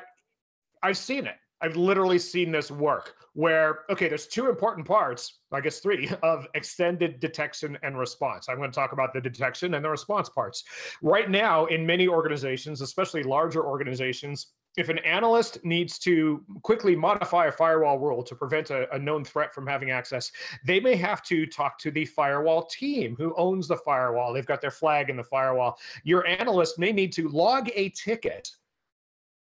I've 0.81 0.97
seen 0.97 1.27
it. 1.27 1.35
I've 1.61 1.77
literally 1.77 2.19
seen 2.19 2.51
this 2.51 2.69
work 2.71 3.15
where, 3.33 3.81
okay, 3.89 4.09
there's 4.09 4.27
two 4.27 4.49
important 4.49 4.85
parts, 4.85 5.39
I 5.51 5.61
guess 5.61 5.79
three, 5.79 6.09
of 6.23 6.47
extended 6.55 7.19
detection 7.19 7.77
and 7.83 7.97
response. 7.97 8.49
I'm 8.49 8.57
going 8.57 8.71
to 8.71 8.75
talk 8.75 8.91
about 8.91 9.13
the 9.13 9.21
detection 9.21 9.75
and 9.75 9.85
the 9.85 9.89
response 9.89 10.29
parts. 10.29 10.63
Right 11.01 11.29
now, 11.29 11.65
in 11.67 11.85
many 11.85 12.07
organizations, 12.07 12.81
especially 12.81 13.23
larger 13.23 13.63
organizations, 13.63 14.47
if 14.75 14.89
an 14.89 14.97
analyst 14.99 15.63
needs 15.63 15.99
to 15.99 16.43
quickly 16.63 16.95
modify 16.95 17.47
a 17.47 17.51
firewall 17.51 17.99
rule 17.99 18.23
to 18.23 18.35
prevent 18.35 18.71
a, 18.71 18.91
a, 18.93 18.97
known 18.99 19.23
threat 19.23 19.53
from 19.53 19.67
having 19.67 19.91
access, 19.91 20.31
they 20.65 20.79
may 20.79 20.95
have 20.95 21.21
to 21.23 21.45
talk 21.45 21.77
to 21.79 21.91
the 21.91 22.05
firewall 22.05 22.65
team 22.65 23.15
who 23.15 23.35
owns 23.37 23.67
the 23.67 23.77
firewall. 23.77 24.33
They've 24.33 24.45
got 24.45 24.61
their 24.61 24.71
flag 24.71 25.09
in 25.09 25.17
the 25.17 25.23
firewall. 25.23 25.77
Your 26.03 26.25
analyst 26.25 26.79
may 26.79 26.91
need 26.91 27.13
to 27.13 27.29
log 27.29 27.69
a 27.75 27.89
ticket 27.89 28.49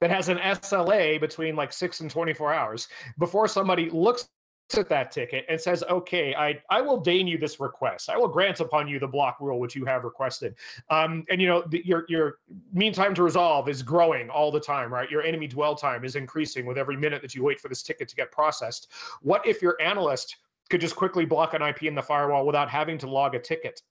that 0.02 0.10
has 0.10 0.30
an 0.30 0.38
SLA 0.38 1.20
between 1.20 1.56
like 1.56 1.74
six 1.74 2.00
and 2.00 2.10
24 2.10 2.54
hours 2.54 2.88
before 3.20 3.48
somebody 3.48 3.90
looks 3.90 4.30
at 4.78 4.90
that 4.90 5.12
ticket 5.12 5.46
and 5.50 5.60
says, 5.60 5.84
okay, 5.90 6.36
I, 6.36 6.62
I 6.70 6.82
will 6.82 7.00
deign 7.00 7.28
you 7.28 7.38
this 7.38 7.60
request. 7.60 8.10
I 8.10 8.18
will 8.18 8.28
grant 8.28 8.60
upon 8.60 8.88
you 8.88 9.00
the 9.00 9.08
block 9.08 9.38
rule 9.40 9.60
which 9.60 9.76
you 9.76 9.86
have 9.86 10.04
requested. 10.04 10.56
Um, 10.90 11.26
and 11.30 11.42
you 11.42 11.48
know, 11.48 11.64
the, 11.68 11.82
your 11.86 12.06
your 12.08 12.40
mean 12.74 12.94
time 12.94 13.16
to 13.16 13.24
resolve 13.24 13.70
is 13.70 13.82
growing 13.82 14.30
all 14.30 14.52
the 14.52 14.60
time, 14.60 14.94
right? 14.94 15.10
Your 15.10 15.24
enemy 15.24 15.48
dwell 15.48 15.76
time 15.76 16.06
is 16.06 16.16
increasing 16.16 16.66
with 16.66 16.78
every 16.78 16.98
minute 16.98 17.22
that 17.22 17.36
you 17.36 17.44
wait 17.44 17.60
for 17.60 17.70
this 17.70 17.84
ticket 17.84 18.08
to 18.10 18.16
get 18.16 18.32
processed. 18.32 18.92
What 19.22 19.46
if 19.46 19.62
your 19.62 19.76
analyst 19.82 20.38
could 20.70 20.82
just 20.82 20.96
quickly 20.96 21.26
block 21.26 21.54
an 21.54 21.62
IP 21.62 21.84
in 21.84 21.96
the 21.96 22.02
firewall 22.02 22.46
without 22.46 22.70
having 22.70 22.98
to 23.00 23.10
log 23.10 23.36
a 23.36 23.40
ticket? 23.40 23.82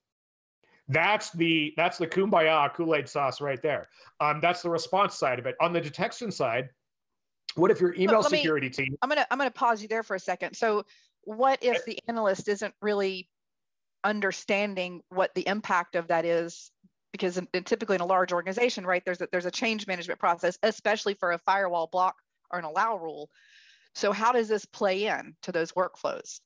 That's 0.89 1.31
the 1.33 1.75
that's 1.77 1.99
the 1.99 2.07
kumbaya 2.07 2.73
Kool-Aid 2.73 3.09
sauce 3.09 3.41
right 3.41 3.61
there. 3.61 3.89
Um, 4.21 4.41
that's 4.41 4.63
the 4.63 4.71
response 4.71 5.17
side 5.17 5.39
of 5.39 5.47
it. 5.47 5.55
On 5.61 5.73
the 5.73 5.81
detection 5.81 6.31
side, 6.31 6.71
what 7.55 7.71
if 7.71 7.81
your 7.81 7.95
email 7.95 8.23
security 8.23 8.71
team? 8.71 8.97
I'm 9.03 9.09
gonna 9.09 9.27
I'm 9.31 9.39
gonna 9.39 9.51
pause 9.51 9.83
you 9.83 9.89
there 9.89 10.03
for 10.03 10.15
a 10.15 10.21
second. 10.21 10.57
So, 10.57 10.85
what 11.23 11.59
if 11.63 11.85
the 11.85 11.99
analyst 12.09 12.49
isn't 12.49 12.75
really 12.81 13.29
understanding 14.05 15.03
what 15.09 15.35
the 15.35 15.47
impact 15.47 15.97
of 15.97 16.09
that 16.09 16.25
is? 16.25 16.71
Because 17.13 17.39
in, 17.39 17.49
in 17.55 17.65
typically 17.65 17.97
in 17.97 18.01
a 18.01 18.07
large 18.07 18.33
organization, 18.33 18.87
right, 18.87 19.03
there's 19.05 19.21
a, 19.21 19.29
there's 19.33 19.47
a 19.47 19.51
change 19.51 19.87
management 19.87 20.21
process, 20.21 20.59
especially 20.63 21.15
for 21.15 21.33
a 21.33 21.39
firewall 21.39 21.89
block 21.91 22.17
or 22.51 22.59
an 22.59 22.65
allow 22.65 22.97
rule. 22.97 23.31
So, 23.95 24.13
how 24.13 24.33
does 24.33 24.49
this 24.49 24.65
play 24.65 25.07
in 25.07 25.35
to 25.43 25.53
those 25.53 25.73
workflows? 25.73 26.41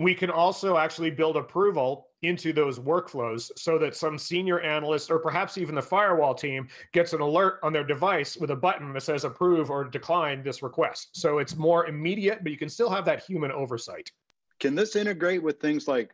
We 0.00 0.14
can 0.14 0.30
also 0.30 0.78
actually 0.78 1.10
build 1.10 1.36
approval 1.36 2.06
into 2.22 2.54
those 2.54 2.78
workflows 2.78 3.50
so 3.58 3.78
that 3.78 3.94
some 3.94 4.16
senior 4.16 4.58
analyst 4.60 5.10
or 5.10 5.18
perhaps 5.18 5.58
even 5.58 5.74
the 5.74 5.82
firewall 5.82 6.34
team 6.34 6.68
gets 6.94 7.12
an 7.12 7.20
alert 7.20 7.60
on 7.62 7.74
their 7.74 7.84
device 7.84 8.34
with 8.38 8.50
a 8.50 8.56
button 8.56 8.94
that 8.94 9.02
says 9.02 9.24
approve 9.24 9.68
or 9.68 9.84
decline 9.84 10.42
this 10.42 10.62
request. 10.62 11.10
So 11.12 11.36
it's 11.36 11.54
more 11.54 11.86
immediate, 11.86 12.42
but 12.42 12.50
you 12.50 12.56
can 12.56 12.70
still 12.70 12.88
have 12.88 13.04
that 13.04 13.22
human 13.22 13.52
oversight. 13.52 14.10
Can 14.58 14.74
this 14.74 14.96
integrate 14.96 15.42
with 15.42 15.60
things 15.60 15.86
like 15.86 16.12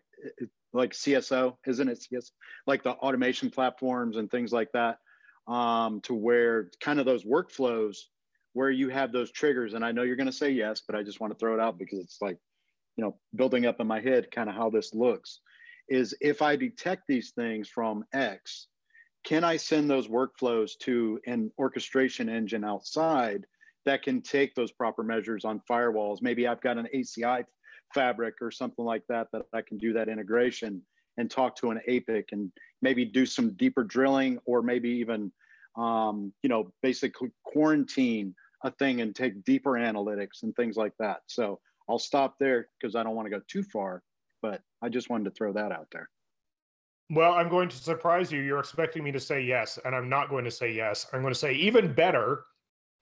like 0.73 0.90
CSO, 0.90 1.57
isn't 1.66 1.88
it? 1.88 2.02
CS, 2.02 2.33
like 2.66 2.83
the 2.83 2.90
automation 2.90 3.50
platforms 3.50 4.16
and 4.16 4.28
things 4.28 4.52
like 4.52 4.73
that, 4.73 4.99
um, 5.47 6.00
to 6.02 6.12
where 6.12 6.71
kind 6.81 6.99
of 6.99 7.07
those 7.07 7.25
workflows 7.25 7.99
where 8.52 8.71
you 8.71 8.88
have 8.88 9.12
those 9.12 9.31
triggers. 9.31 9.75
And 9.75 9.85
I 9.85 9.93
know 9.93 10.02
you're 10.02 10.16
going 10.16 10.26
to 10.26 10.33
say 10.33 10.50
yes, 10.50 10.83
but 10.85 10.97
I 10.97 11.05
just 11.05 11.21
want 11.21 11.33
to 11.33 11.38
throw 11.38 11.55
it 11.55 11.61
out 11.61 11.78
because 11.78 12.00
it's 12.00 12.19
like, 12.21 12.38
you 12.97 13.05
know, 13.05 13.17
building 13.35 13.67
up 13.67 13.81
in 13.81 13.87
my 13.87 14.00
head 14.00 14.31
kind 14.31 14.49
of 14.49 14.55
how 14.55 14.71
this 14.71 14.95
looks 14.95 15.41
is 15.88 16.15
if 16.21 16.43
I 16.43 16.57
detect 16.57 17.03
these 17.07 17.31
things 17.31 17.69
from 17.69 18.05
X, 18.12 18.67
can 19.25 19.45
I 19.45 19.57
send 19.57 19.91
those 19.91 20.09
workflows 20.09 20.73
to 20.81 21.21
an 21.26 21.50
orchestration 21.59 22.29
engine 22.29 22.65
outside 22.65 23.45
that 23.85 24.03
can 24.03 24.21
take 24.21 24.55
those 24.55 24.73
proper 24.73 25.03
measures 25.03 25.45
on 25.45 25.61
firewalls? 25.71 26.23
Maybe 26.23 26.47
I've 26.47 26.61
got 26.61 26.79
an 26.79 26.88
ACI 26.95 27.45
fabric 27.95 28.35
or 28.41 28.50
something 28.50 28.85
like 28.85 29.03
that 29.09 29.29
that 29.33 29.43
I 29.53 29.62
can 29.62 29.79
do 29.79 29.93
that 29.93 30.09
integration 30.09 30.83
and 31.19 31.31
talk 31.31 31.57
to 31.57 31.71
an 31.71 31.81
APIC 31.87 32.29
and 32.33 32.50
maybe 32.83 33.05
do 33.05 33.26
some 33.26 33.55
deeper 33.55 33.85
drilling 33.85 34.38
or 34.45 34.62
maybe 34.62 34.91
even 34.91 35.33
um, 35.76 36.33
you 36.43 36.49
know 36.49 36.73
basically 36.83 37.29
quarantine 37.45 38.35
a 38.65 38.71
thing 38.71 39.00
and 39.00 39.15
take 39.15 39.45
deeper 39.45 39.73
analytics 39.73 40.43
and 40.43 40.55
things 40.57 40.76
like 40.76 40.93
that. 40.99 41.19
So 41.26 41.61
I'll 41.88 41.99
stop 41.99 42.37
there 42.38 42.69
because 42.81 42.97
I 42.97 43.02
don't 43.02 43.14
want 43.14 43.26
to 43.26 43.31
go 43.31 43.43
too 43.49 43.62
far 43.62 44.02
but 44.43 44.62
I 44.83 44.88
just 44.88 45.11
wanted 45.11 45.25
to 45.25 45.31
throw 45.31 45.52
that 45.52 45.73
out 45.73 45.88
there. 45.93 46.09
Well, 47.11 47.33
I'm 47.33 47.49
going 47.49 47.69
to 47.69 47.76
surprise 47.76 48.33
you. 48.33 48.40
You're 48.40 48.59
expecting 48.59 49.05
me 49.05 49.12
to 49.12 49.21
say 49.21 49.40
yes, 49.40 49.78
and 49.85 49.95
I'm 49.95 50.09
not 50.09 50.28
going 50.28 50.45
to 50.45 50.50
say 50.50 50.73
yes. 50.73 51.07
I'm 51.12 51.21
going 51.21 51.35
to 51.35 51.38
say 51.38 51.55
even 51.55 51.93
better. 51.93 52.45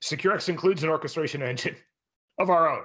SecureX 0.03 0.49
includes 0.49 0.83
an 0.83 0.89
orchestration 0.89 1.41
engine 1.41 1.75
of 2.39 2.49
our 2.49 2.69
own. 2.69 2.83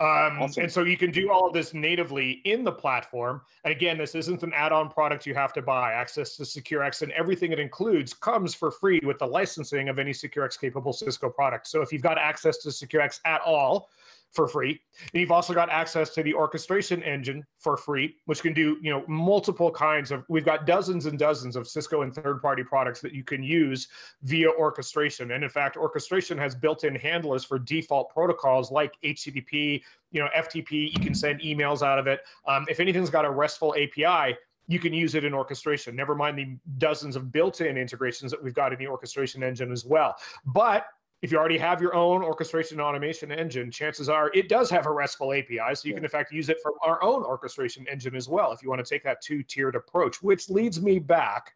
Um, 0.00 0.40
awesome. 0.40 0.64
And 0.64 0.72
so 0.72 0.84
you 0.84 0.96
can 0.96 1.10
do 1.10 1.30
all 1.30 1.46
of 1.46 1.52
this 1.52 1.74
natively 1.74 2.40
in 2.44 2.64
the 2.64 2.72
platform. 2.72 3.42
And 3.64 3.72
again, 3.72 3.98
this 3.98 4.14
isn't 4.14 4.42
an 4.42 4.52
add 4.54 4.72
on 4.72 4.88
product 4.88 5.26
you 5.26 5.34
have 5.34 5.52
to 5.54 5.62
buy. 5.62 5.92
Access 5.92 6.36
to 6.36 6.44
SecureX 6.44 7.02
and 7.02 7.12
everything 7.12 7.52
it 7.52 7.58
includes 7.58 8.14
comes 8.14 8.54
for 8.54 8.70
free 8.70 9.00
with 9.04 9.18
the 9.18 9.26
licensing 9.26 9.88
of 9.88 9.98
any 9.98 10.12
SecureX 10.12 10.58
capable 10.58 10.92
Cisco 10.92 11.28
product. 11.28 11.66
So 11.66 11.82
if 11.82 11.92
you've 11.92 12.02
got 12.02 12.18
access 12.18 12.58
to 12.58 12.70
SecureX 12.70 13.20
at 13.26 13.42
all, 13.42 13.90
for 14.32 14.46
free. 14.46 14.80
And 15.12 15.20
you've 15.20 15.32
also 15.32 15.54
got 15.54 15.70
access 15.70 16.10
to 16.10 16.22
the 16.22 16.34
orchestration 16.34 17.02
engine 17.02 17.44
for 17.58 17.76
free, 17.76 18.16
which 18.26 18.42
can 18.42 18.52
do, 18.52 18.78
you 18.82 18.90
know, 18.90 19.04
multiple 19.08 19.70
kinds 19.70 20.10
of 20.10 20.24
we've 20.28 20.44
got 20.44 20.66
dozens 20.66 21.06
and 21.06 21.18
dozens 21.18 21.56
of 21.56 21.66
Cisco 21.66 22.02
and 22.02 22.14
third-party 22.14 22.64
products 22.64 23.00
that 23.00 23.12
you 23.12 23.24
can 23.24 23.42
use 23.42 23.88
via 24.22 24.50
orchestration. 24.50 25.32
And 25.32 25.42
in 25.42 25.50
fact, 25.50 25.76
orchestration 25.76 26.36
has 26.38 26.54
built-in 26.54 26.94
handlers 26.94 27.44
for 27.44 27.58
default 27.58 28.10
protocols 28.10 28.70
like 28.70 28.92
HTTP, 29.02 29.82
you 30.12 30.20
know, 30.20 30.28
FTP, 30.36 30.92
you 30.92 31.00
can 31.00 31.14
send 31.14 31.40
emails 31.40 31.82
out 31.82 31.98
of 31.98 32.06
it. 32.06 32.20
Um, 32.46 32.66
if 32.68 32.80
anything's 32.80 33.10
got 33.10 33.24
a 33.24 33.30
RESTful 33.30 33.74
API, 33.74 34.36
you 34.68 34.78
can 34.78 34.92
use 34.92 35.14
it 35.14 35.24
in 35.24 35.32
orchestration. 35.32 35.94
Never 35.94 36.14
mind 36.14 36.38
the 36.38 36.56
dozens 36.78 37.16
of 37.16 37.30
built-in 37.30 37.76
integrations 37.76 38.30
that 38.32 38.42
we've 38.42 38.54
got 38.54 38.72
in 38.72 38.78
the 38.78 38.86
orchestration 38.86 39.42
engine 39.42 39.70
as 39.70 39.84
well. 39.84 40.16
But 40.44 40.86
if 41.26 41.32
you 41.32 41.38
already 41.38 41.58
have 41.58 41.82
your 41.82 41.92
own 41.92 42.22
orchestration 42.22 42.78
and 42.78 42.86
automation 42.86 43.32
engine, 43.32 43.68
chances 43.68 44.08
are 44.08 44.30
it 44.32 44.48
does 44.48 44.70
have 44.70 44.86
a 44.86 44.92
RESTful 44.92 45.32
API. 45.32 45.58
So 45.74 45.88
you 45.88 45.90
yeah. 45.90 45.94
can, 45.96 46.04
in 46.04 46.08
fact, 46.08 46.30
use 46.30 46.48
it 46.48 46.58
from 46.62 46.74
our 46.84 47.02
own 47.02 47.24
orchestration 47.24 47.84
engine 47.90 48.14
as 48.14 48.28
well 48.28 48.52
if 48.52 48.62
you 48.62 48.70
want 48.70 48.78
to 48.86 48.88
take 48.88 49.02
that 49.02 49.20
two 49.22 49.42
tiered 49.42 49.74
approach, 49.74 50.22
which 50.22 50.48
leads 50.48 50.80
me 50.80 51.00
back 51.00 51.54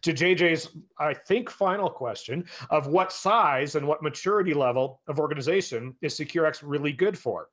to 0.00 0.14
JJ's, 0.14 0.70
I 0.98 1.12
think, 1.12 1.50
final 1.50 1.90
question 1.90 2.46
of 2.70 2.86
what 2.86 3.12
size 3.12 3.74
and 3.74 3.86
what 3.86 4.02
maturity 4.02 4.54
level 4.54 5.02
of 5.06 5.18
organization 5.18 5.94
is 6.00 6.14
SecureX 6.14 6.62
really 6.62 6.92
good 6.92 7.18
for? 7.18 7.48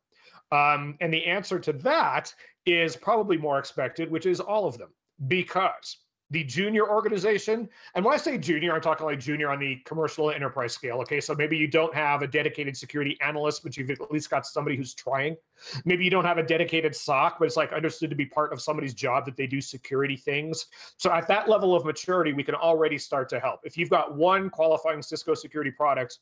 Um, 0.54 0.96
and 1.02 1.14
the 1.14 1.26
answer 1.26 1.60
to 1.60 1.74
that 1.74 2.34
is 2.66 2.96
probably 2.96 3.36
more 3.36 3.60
expected, 3.60 4.10
which 4.10 4.26
is 4.26 4.40
all 4.40 4.68
of 4.68 4.78
them, 4.78 4.94
because 5.28 5.98
the 6.32 6.46
junior 6.46 6.90
organization. 6.90 7.70
And 7.94 8.04
when 8.04 8.14
I 8.14 8.18
say 8.18 8.38
junior, 8.38 8.74
I'm 8.74 8.82
talking 8.82 9.06
like 9.06 9.20
junior 9.20 9.52
on 9.52 9.60
the 9.60 9.76
commercial 9.86 10.32
enterprise 10.32 10.74
scale. 10.74 11.00
Okay. 11.02 11.20
So 11.20 11.36
maybe 11.36 11.58
you 11.58 11.68
don't 11.68 11.94
have 11.94 12.22
a 12.22 12.28
dedicated 12.28 12.76
security 12.76 13.18
analyst, 13.22 13.64
but 13.64 13.76
you've 13.76 13.92
at 13.92 14.12
least 14.12 14.30
got 14.30 14.48
somebody 14.48 14.78
who's 14.78 14.94
trying. 14.94 15.36
Maybe 15.84 16.06
you 16.06 16.10
don't 16.10 16.24
have 16.24 16.38
a 16.38 16.44
dedicated 16.44 16.96
SOC, 16.96 17.38
but 17.38 17.46
it's 17.46 17.58
like 17.58 17.74
understood 17.74 18.10
to 18.10 18.16
be 18.16 18.26
part 18.26 18.54
of 18.54 18.62
somebody's 18.62 18.94
job 18.94 19.26
that 19.26 19.36
they 19.36 19.46
do 19.46 19.60
security 19.60 20.16
things. 20.16 20.68
So 20.98 21.12
at 21.12 21.28
that 21.28 21.50
level 21.50 21.76
of 21.76 21.84
maturity, 21.84 22.32
we 22.32 22.44
can 22.44 22.56
already 22.56 22.98
start 22.98 23.28
to 23.30 23.40
help. 23.40 23.60
If 23.64 23.78
you've 23.78 23.90
got 23.90 24.16
one 24.16 24.50
qualifying 24.50 25.02
Cisco 25.02 25.34
security 25.34 25.72
product 25.72 26.20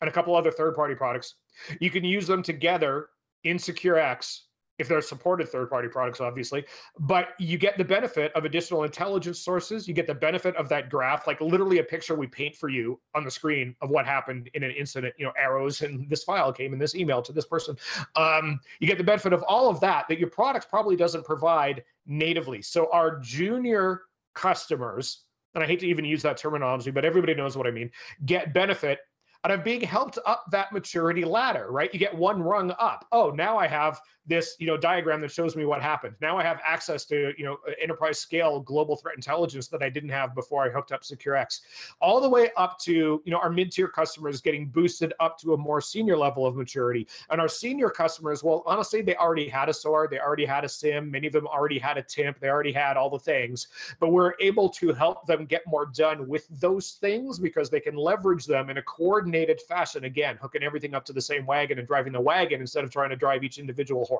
and 0.00 0.08
a 0.08 0.12
couple 0.12 0.36
other 0.36 0.52
third 0.52 0.76
party 0.76 0.94
products, 0.94 1.34
you 1.80 1.90
can 1.90 2.04
use 2.04 2.28
them 2.28 2.42
together 2.42 3.08
in 3.42 3.56
SecureX 3.56 4.42
if 4.80 4.88
they're 4.88 5.02
supported 5.02 5.48
third-party 5.48 5.88
products, 5.88 6.20
obviously. 6.20 6.64
But 6.98 7.34
you 7.38 7.58
get 7.58 7.76
the 7.76 7.84
benefit 7.84 8.32
of 8.32 8.46
additional 8.46 8.84
intelligence 8.84 9.38
sources. 9.38 9.86
You 9.86 9.92
get 9.92 10.06
the 10.06 10.14
benefit 10.14 10.56
of 10.56 10.68
that 10.70 10.88
graph, 10.88 11.26
like 11.26 11.40
literally 11.40 11.78
a 11.78 11.84
picture 11.84 12.14
we 12.14 12.26
paint 12.26 12.56
for 12.56 12.70
you 12.70 12.98
on 13.14 13.22
the 13.22 13.30
screen 13.30 13.76
of 13.82 13.90
what 13.90 14.06
happened 14.06 14.48
in 14.54 14.62
an 14.62 14.70
incident. 14.70 15.14
You 15.18 15.26
know, 15.26 15.32
arrows 15.36 15.82
and 15.82 16.08
this 16.10 16.24
file 16.24 16.52
came 16.52 16.72
in 16.72 16.78
this 16.78 16.94
email 16.94 17.20
to 17.22 17.32
this 17.32 17.44
person. 17.44 17.76
Um, 18.16 18.58
you 18.80 18.88
get 18.88 18.96
the 18.96 19.04
benefit 19.04 19.34
of 19.34 19.42
all 19.42 19.68
of 19.68 19.78
that 19.80 20.08
that 20.08 20.18
your 20.18 20.30
product 20.30 20.70
probably 20.70 20.96
doesn't 20.96 21.24
provide 21.24 21.84
natively. 22.06 22.62
So 22.62 22.88
our 22.90 23.18
junior 23.20 24.02
customers, 24.34 25.24
and 25.54 25.62
I 25.62 25.66
hate 25.66 25.80
to 25.80 25.86
even 25.86 26.06
use 26.06 26.22
that 26.22 26.38
terminology, 26.38 26.90
but 26.90 27.04
everybody 27.04 27.34
knows 27.34 27.56
what 27.56 27.66
I 27.66 27.70
mean, 27.70 27.90
get 28.24 28.54
benefit 28.54 29.00
out 29.44 29.50
I'm 29.50 29.62
being 29.62 29.80
helped 29.80 30.18
up 30.26 30.44
that 30.50 30.72
maturity 30.72 31.24
ladder, 31.24 31.68
right? 31.70 31.92
You 31.92 31.98
get 31.98 32.14
one 32.14 32.42
rung 32.42 32.74
up. 32.78 33.06
Oh, 33.12 33.30
now 33.30 33.56
I 33.56 33.66
have 33.66 34.00
this 34.30 34.56
you 34.58 34.66
know 34.66 34.76
diagram 34.76 35.20
that 35.20 35.30
shows 35.30 35.56
me 35.56 35.64
what 35.64 35.82
happened. 35.82 36.14
Now 36.22 36.38
i 36.38 36.42
have 36.42 36.60
access 36.64 37.04
to 37.06 37.32
you 37.36 37.44
know 37.44 37.58
enterprise 37.82 38.18
scale 38.18 38.60
global 38.60 38.96
threat 38.96 39.16
intelligence 39.16 39.66
that 39.68 39.82
i 39.82 39.90
didn't 39.90 40.10
have 40.10 40.34
before 40.34 40.64
i 40.64 40.70
hooked 40.70 40.92
up 40.92 41.02
securex 41.02 41.60
all 42.00 42.20
the 42.20 42.28
way 42.28 42.50
up 42.56 42.78
to 42.80 43.20
you 43.24 43.30
know 43.32 43.38
our 43.38 43.50
mid-tier 43.50 43.88
customers 43.88 44.40
getting 44.40 44.68
boosted 44.68 45.12
up 45.20 45.38
to 45.38 45.54
a 45.54 45.56
more 45.56 45.80
senior 45.80 46.16
level 46.16 46.46
of 46.46 46.54
maturity. 46.56 47.06
And 47.30 47.40
our 47.40 47.48
senior 47.48 47.90
customers 47.90 48.42
well 48.44 48.62
honestly 48.66 49.02
they 49.02 49.16
already 49.16 49.48
had 49.48 49.68
a 49.68 49.74
SOAR 49.74 50.08
they 50.08 50.20
already 50.20 50.46
had 50.46 50.64
a 50.64 50.68
SIM, 50.68 51.10
many 51.10 51.26
of 51.26 51.32
them 51.32 51.46
already 51.46 51.78
had 51.78 51.98
a 51.98 52.02
TIMP 52.02 52.38
they 52.38 52.48
already 52.48 52.72
had 52.72 52.96
all 52.96 53.10
the 53.10 53.18
things. 53.18 53.66
But 53.98 54.12
we're 54.12 54.34
able 54.40 54.68
to 54.70 54.92
help 54.92 55.26
them 55.26 55.44
get 55.44 55.62
more 55.66 55.86
done 55.86 56.28
with 56.28 56.46
those 56.60 56.92
things 56.92 57.38
because 57.38 57.68
they 57.68 57.80
can 57.80 57.96
leverage 57.96 58.46
them 58.46 58.70
in 58.70 58.78
a 58.78 58.82
coordinated 58.82 59.60
fashion. 59.60 60.04
Again 60.04 60.38
hooking 60.40 60.62
everything 60.62 60.94
up 60.94 61.04
to 61.06 61.12
the 61.12 61.20
same 61.20 61.44
wagon 61.46 61.78
and 61.78 61.88
driving 61.88 62.12
the 62.12 62.20
wagon 62.20 62.60
instead 62.60 62.84
of 62.84 62.90
trying 62.90 63.10
to 63.10 63.16
drive 63.16 63.42
each 63.42 63.58
individual 63.58 64.04
horse. 64.04 64.19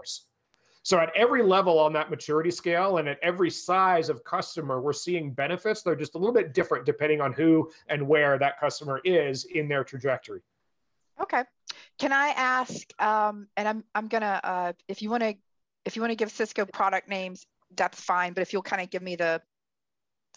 So 0.83 0.99
at 0.99 1.11
every 1.15 1.43
level 1.43 1.79
on 1.79 1.93
that 1.93 2.11
maturity 2.11 2.51
scale 2.51 2.99
and 2.99 3.09
at 3.09 3.19
every 3.23 3.51
size 3.51 4.09
of 4.09 4.25
customer, 4.25 4.81
we're 4.81 4.95
seeing 4.95 5.33
benefits. 5.33 5.83
They're 5.83 5.95
just 5.95 6.15
a 6.15 6.19
little 6.19 6.33
bit 6.33 6.55
different 6.55 6.87
depending 6.87 7.21
on 7.21 7.33
who 7.33 7.71
and 7.89 8.07
where 8.09 8.39
that 8.39 8.59
customer 8.59 9.01
is 9.05 9.45
in 9.45 9.69
their 9.69 9.85
trajectory. 9.85 10.41
Okay. 11.21 11.45
Can 11.99 12.13
I 12.13 12.29
ask, 12.29 12.91
um, 13.01 13.47
and 13.57 13.69
I'm, 13.69 13.85
I'm 13.95 14.09
gonna, 14.09 14.41
uh, 14.43 14.73
if 14.89 15.03
you 15.03 15.11
wanna, 15.11 15.35
if 15.85 15.97
you 15.97 16.03
wanna 16.03 16.15
give 16.15 16.31
Cisco 16.31 16.65
product 16.65 17.09
names, 17.09 17.45
that's 17.77 18.01
fine. 18.01 18.33
But 18.33 18.41
if 18.41 18.53
you'll 18.55 18.63
kind 18.63 18.83
of 18.83 18.89
give 18.89 19.03
me 19.03 19.17
the 19.17 19.43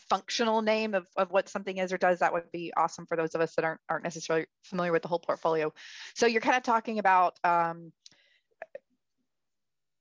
functional 0.10 0.62
name 0.62 0.94
of, 0.94 1.08
of 1.16 1.32
what 1.32 1.48
something 1.48 1.78
is 1.78 1.94
or 1.94 1.98
does, 1.98 2.20
that 2.20 2.34
would 2.34 2.52
be 2.52 2.74
awesome 2.76 3.06
for 3.06 3.16
those 3.16 3.34
of 3.34 3.40
us 3.42 3.56
that 3.56 3.64
aren't, 3.64 3.80
aren't 3.90 4.04
necessarily 4.04 4.46
familiar 4.64 4.92
with 4.92 5.02
the 5.02 5.08
whole 5.08 5.20
portfolio. 5.20 5.74
So 6.16 6.28
you're 6.28 6.42
kind 6.42 6.58
of 6.58 6.64
talking 6.64 7.00
about 7.00 7.40
um, 7.46 7.94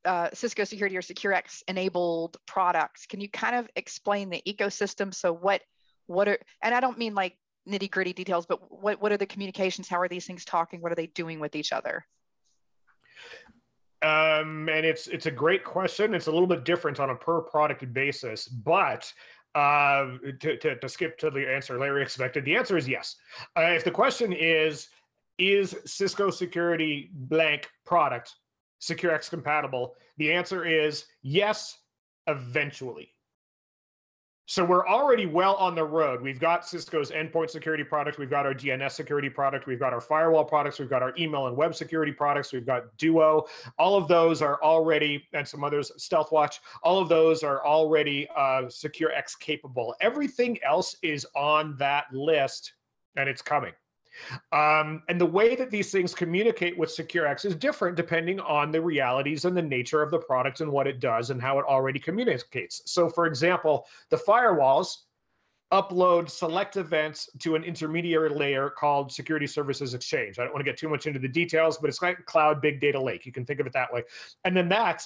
uh, 0.05 0.29
Cisco 0.33 0.65
Security 0.65 0.97
or 0.97 1.03
SecureX 1.03 1.63
enabled 1.69 2.37
products. 2.47 3.07
Can 3.07 3.21
you 3.21 3.29
kind 3.29 3.57
of 3.57 3.69
explain 3.77 4.31
the 4.31 4.43
ecosystem? 4.47 5.15
So 5.15 5.33
what 5.33 5.63
what 6.07 6.29
are 6.29 6.39
and 6.63 6.75
I 6.75 6.81
don't 6.81 6.99
mean 6.99 7.15
like 7.15 7.37
nitty 7.69 7.91
gritty 7.91 8.13
details, 8.13 8.47
but 8.47 8.61
what 8.71 9.01
what 9.01 9.13
are 9.13 9.17
the 9.17 9.27
communications? 9.27 9.89
How 9.89 10.01
are 10.01 10.09
these 10.09 10.27
things 10.27 10.45
talking? 10.45 10.81
What 10.81 10.93
are 10.93 10.97
they 10.97 11.07
doing 11.09 11.41
with 11.41 11.55
each 11.55 11.73
other? 11.73 12.05
Um, 14.03 14.69
and 14.69 14.85
it's 14.85 15.07
it's 15.07 15.27
a 15.27 15.31
great 15.31 15.65
question. 15.65 16.15
It's 16.15 16.27
a 16.27 16.33
little 16.33 16.49
bit 16.49 16.65
different 16.65 16.99
on 16.99 17.11
a 17.11 17.15
per 17.15 17.41
product 17.41 17.93
basis, 17.93 18.49
but 18.49 19.13
uh, 19.55 20.07
to, 20.41 20.57
to, 20.57 20.77
to 20.79 20.89
skip 20.89 21.19
to 21.19 21.31
the 21.31 21.49
answer 21.49 21.79
Larry 21.79 22.03
expected, 22.03 22.45
the 22.45 22.57
answer 22.57 22.77
is 22.77 22.89
yes. 22.89 23.17
Uh, 23.57 23.65
if 23.65 23.85
the 23.85 23.91
question 23.91 24.33
is, 24.33 24.89
is 25.39 25.77
Cisco 25.85 26.31
security 26.31 27.11
blank 27.13 27.69
product 27.85 28.35
SecureX 28.83 29.31
compatible? 29.31 29.95
The 30.19 30.33
answer 30.33 30.65
is 30.65 31.07
yes, 31.23 31.79
eventually. 32.27 33.15
So 34.47 34.65
we're 34.65 34.87
already 34.87 35.25
well 35.25 35.55
on 35.55 35.77
the 35.77 35.85
road. 35.85 36.21
We've 36.21 36.41
got 36.41 36.67
Cisco's 36.67 37.13
endpoint 37.13 37.49
security 37.49 37.85
product. 37.85 38.19
We've 38.19 38.29
got 38.29 38.45
our 38.45 38.53
DNS 38.53 38.91
security 38.91 39.31
product. 39.31 39.67
We've 39.67 39.79
got 39.79 39.93
our 39.93 40.01
firewall 40.01 40.45
products. 40.45 40.81
We've 40.81 40.91
got 40.91 41.01
our 41.01 41.15
email 41.17 41.47
and 41.47 41.57
web 41.57 41.77
security 41.77 42.13
products. 42.13 42.53
We've 42.53 42.67
got 42.67 42.95
Duo. 42.99 43.47
All 43.79 43.97
of 43.97 44.09
those 44.09 44.43
are 44.43 44.61
already, 44.63 45.27
and 45.33 45.47
some 45.47 45.63
others, 45.63 45.93
StealthWatch. 45.97 46.59
All 46.83 47.01
of 47.01 47.09
those 47.09 47.45
are 47.45 47.65
already 47.65 48.29
uh, 48.37 48.65
SecureX 48.65 49.39
capable. 49.39 49.95
Everything 50.01 50.59
else 50.65 50.97
is 51.03 51.25
on 51.37 51.77
that 51.79 52.13
list, 52.13 52.73
and 53.17 53.29
it's 53.29 53.43
coming. 53.43 53.73
Um, 54.53 55.03
and 55.09 55.21
the 55.21 55.27
way 55.27 55.55
that 55.57 55.71
these 55.71 55.91
things 55.91 56.15
communicate 56.15 56.77
with 56.77 56.91
SecureX 56.91 57.45
is 57.45 57.55
different 57.55 57.97
depending 57.97 58.41
on 58.41 58.71
the 58.71 58.81
realities 58.81 59.45
and 59.45 59.57
the 59.57 59.63
nature 59.63 60.03
of 60.03 60.11
the 60.11 60.19
product 60.19 60.61
and 60.61 60.71
what 60.71 60.87
it 60.87 61.01
does 61.01 61.31
and 61.31 61.41
how 61.41 61.59
it 61.59 61.65
already 61.67 61.99
communicates. 61.99 62.83
So, 62.87 63.09
for 63.09 63.27
example, 63.27 63.87
the 64.11 64.17
firewalls 64.17 64.97
upload 65.73 66.29
select 66.29 66.77
events 66.77 67.31
to 67.39 67.55
an 67.55 67.65
intermediary 67.65 68.29
layer 68.29 68.69
called 68.69 69.11
Security 69.11 69.47
Services 69.47 69.95
Exchange. 69.95 70.39
I 70.39 70.45
don't 70.45 70.53
want 70.53 70.65
to 70.65 70.71
get 70.71 70.79
too 70.79 70.89
much 70.89 71.07
into 71.07 71.19
the 71.19 71.29
details, 71.29 71.79
but 71.79 71.89
it's 71.89 72.03
like 72.03 72.25
cloud 72.27 72.61
big 72.61 72.79
data 72.79 73.01
lake. 73.01 73.25
You 73.25 73.33
can 73.33 73.47
think 73.47 73.59
of 73.59 73.67
it 73.67 73.73
that 73.73 73.93
way. 73.93 74.03
And 74.45 74.55
then 74.55 74.69
that 74.69 75.03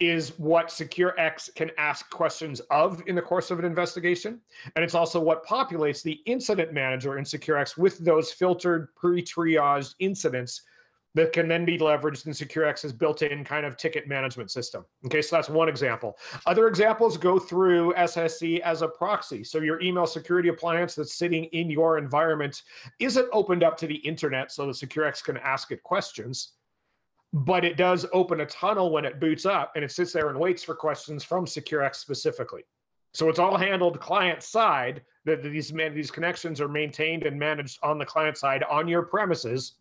is 0.00 0.38
what 0.38 0.68
SecureX 0.68 1.54
can 1.54 1.70
ask 1.76 2.08
questions 2.10 2.60
of 2.70 3.02
in 3.06 3.14
the 3.14 3.22
course 3.22 3.50
of 3.50 3.58
an 3.58 3.64
investigation. 3.64 4.40
And 4.76 4.84
it's 4.84 4.94
also 4.94 5.20
what 5.20 5.44
populates 5.44 6.02
the 6.02 6.20
incident 6.26 6.72
manager 6.72 7.18
in 7.18 7.24
SecureX 7.24 7.76
with 7.76 7.98
those 7.98 8.30
filtered, 8.32 8.94
pre 8.94 9.22
triaged 9.22 9.94
incidents 9.98 10.62
that 11.14 11.32
can 11.32 11.48
then 11.48 11.64
be 11.64 11.78
leveraged 11.78 12.26
in 12.26 12.32
SecureX's 12.32 12.92
built 12.92 13.22
in 13.22 13.42
kind 13.42 13.66
of 13.66 13.76
ticket 13.76 14.06
management 14.06 14.50
system. 14.50 14.84
Okay, 15.06 15.22
so 15.22 15.34
that's 15.34 15.48
one 15.48 15.68
example. 15.68 16.16
Other 16.46 16.68
examples 16.68 17.16
go 17.16 17.38
through 17.40 17.92
SSE 17.94 18.60
as 18.60 18.82
a 18.82 18.88
proxy. 18.88 19.42
So 19.42 19.58
your 19.58 19.80
email 19.80 20.06
security 20.06 20.48
appliance 20.48 20.94
that's 20.94 21.14
sitting 21.14 21.44
in 21.46 21.70
your 21.70 21.98
environment 21.98 22.62
isn't 23.00 23.28
opened 23.32 23.64
up 23.64 23.76
to 23.78 23.86
the 23.88 23.96
internet 23.96 24.52
so 24.52 24.66
that 24.66 24.76
SecureX 24.76 25.24
can 25.24 25.38
ask 25.38 25.72
it 25.72 25.82
questions 25.82 26.52
but 27.32 27.64
it 27.64 27.76
does 27.76 28.06
open 28.12 28.40
a 28.40 28.46
tunnel 28.46 28.90
when 28.90 29.04
it 29.04 29.20
boots 29.20 29.44
up 29.44 29.72
and 29.74 29.84
it 29.84 29.92
sits 29.92 30.12
there 30.12 30.30
and 30.30 30.38
waits 30.38 30.62
for 30.62 30.74
questions 30.74 31.22
from 31.22 31.44
SecureX 31.44 31.96
specifically. 31.96 32.62
So 33.14 33.28
it's 33.28 33.38
all 33.38 33.56
handled 33.56 34.00
client 34.00 34.42
side. 34.42 35.02
That 35.24 35.42
these 35.42 35.70
these 35.70 36.10
connections 36.10 36.60
are 36.60 36.68
maintained 36.68 37.24
and 37.24 37.38
managed 37.38 37.78
on 37.82 37.98
the 37.98 38.04
client 38.06 38.38
side 38.38 38.62
on 38.62 38.88
your 38.88 39.02
premises, 39.02 39.74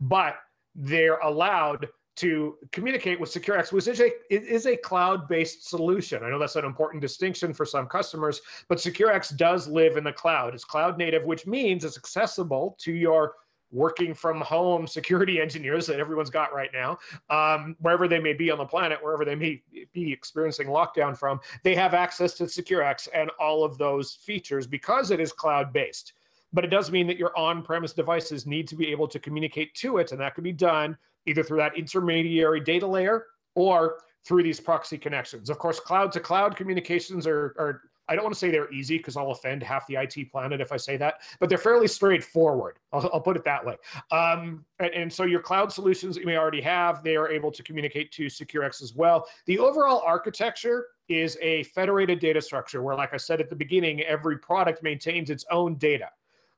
but 0.00 0.36
they're 0.74 1.18
allowed 1.18 1.88
to 2.14 2.58
communicate 2.72 3.18
with 3.18 3.32
SecureX, 3.32 3.72
which 3.72 3.86
is 3.88 4.00
a, 4.00 4.10
is 4.30 4.66
a 4.66 4.76
cloud-based 4.76 5.66
solution. 5.68 6.22
I 6.22 6.28
know 6.28 6.38
that's 6.38 6.56
an 6.56 6.64
important 6.64 7.00
distinction 7.00 7.54
for 7.54 7.64
some 7.64 7.86
customers, 7.86 8.42
but 8.68 8.78
SecureX 8.78 9.34
does 9.36 9.66
live 9.66 9.96
in 9.96 10.04
the 10.04 10.12
cloud. 10.12 10.54
It's 10.54 10.64
cloud 10.64 10.98
native, 10.98 11.24
which 11.24 11.46
means 11.46 11.84
it's 11.84 11.96
accessible 11.96 12.76
to 12.80 12.92
your 12.92 13.36
working 13.72 14.14
from 14.14 14.40
home 14.40 14.86
security 14.86 15.40
engineers 15.46 15.86
that 15.86 15.98
everyone's 15.98 16.30
got 16.30 16.54
right 16.54 16.70
now, 16.72 16.98
um, 17.30 17.74
wherever 17.80 18.06
they 18.06 18.20
may 18.20 18.32
be 18.32 18.50
on 18.50 18.58
the 18.58 18.64
planet, 18.64 19.02
wherever 19.02 19.24
they 19.24 19.34
may 19.34 19.62
be 19.92 20.12
experiencing 20.12 20.68
lockdown 20.68 21.16
from, 21.16 21.40
they 21.64 21.74
have 21.74 21.94
access 21.94 22.34
to 22.34 22.44
SecureX 22.44 23.08
and 23.14 23.30
all 23.40 23.64
of 23.64 23.78
those 23.78 24.14
features 24.14 24.66
because 24.66 25.10
it 25.10 25.18
is 25.18 25.32
cloud 25.32 25.72
based. 25.72 26.12
But 26.52 26.64
it 26.64 26.68
does 26.68 26.90
mean 26.90 27.06
that 27.06 27.16
your 27.16 27.36
on 27.36 27.62
premise 27.62 27.94
devices 27.94 28.46
need 28.46 28.68
to 28.68 28.76
be 28.76 28.88
able 28.88 29.08
to 29.08 29.18
communicate 29.18 29.74
to 29.76 29.96
it, 29.98 30.12
and 30.12 30.20
that 30.20 30.34
can 30.34 30.44
be 30.44 30.52
done 30.52 30.98
either 31.26 31.42
through 31.42 31.58
that 31.58 31.76
intermediary 31.78 32.60
data 32.60 32.86
layer 32.86 33.26
or 33.54 33.98
through 34.24 34.42
these 34.42 34.60
proxy 34.60 34.98
connections. 34.98 35.50
Of 35.50 35.58
course, 35.58 35.80
cloud 35.80 36.12
to 36.12 36.20
cloud 36.20 36.56
communications 36.56 37.26
are, 37.26 37.54
are 37.58 37.82
I 38.08 38.14
don't 38.14 38.24
want 38.24 38.34
to 38.34 38.38
say 38.38 38.50
they're 38.50 38.72
easy 38.72 38.98
because 38.98 39.16
I'll 39.16 39.30
offend 39.30 39.62
half 39.62 39.86
the 39.86 39.96
IT 39.96 40.30
planet 40.30 40.60
if 40.60 40.72
I 40.72 40.76
say 40.76 40.96
that, 40.96 41.22
but 41.38 41.48
they're 41.48 41.58
fairly 41.58 41.86
straightforward. 41.86 42.78
I'll, 42.92 43.08
I'll 43.12 43.20
put 43.20 43.36
it 43.36 43.44
that 43.44 43.64
way. 43.64 43.76
Um, 44.10 44.64
and, 44.78 44.92
and, 44.92 45.12
so 45.12 45.24
your 45.24 45.40
cloud 45.40 45.72
solutions 45.72 46.16
you 46.16 46.26
may 46.26 46.36
already 46.36 46.60
have, 46.60 47.02
they 47.02 47.16
are 47.16 47.28
able 47.28 47.52
to 47.52 47.62
communicate 47.62 48.10
to 48.12 48.26
SecureX 48.26 48.82
as 48.82 48.94
well. 48.94 49.26
The 49.46 49.58
overall 49.58 50.02
architecture 50.04 50.86
is 51.08 51.38
a 51.40 51.62
federated 51.64 52.18
data 52.18 52.40
structure 52.40 52.82
where, 52.82 52.96
like 52.96 53.14
I 53.14 53.18
said 53.18 53.40
at 53.40 53.48
the 53.48 53.56
beginning, 53.56 54.00
every 54.02 54.38
product 54.38 54.82
maintains 54.82 55.30
its 55.30 55.44
own 55.50 55.76
data. 55.76 56.08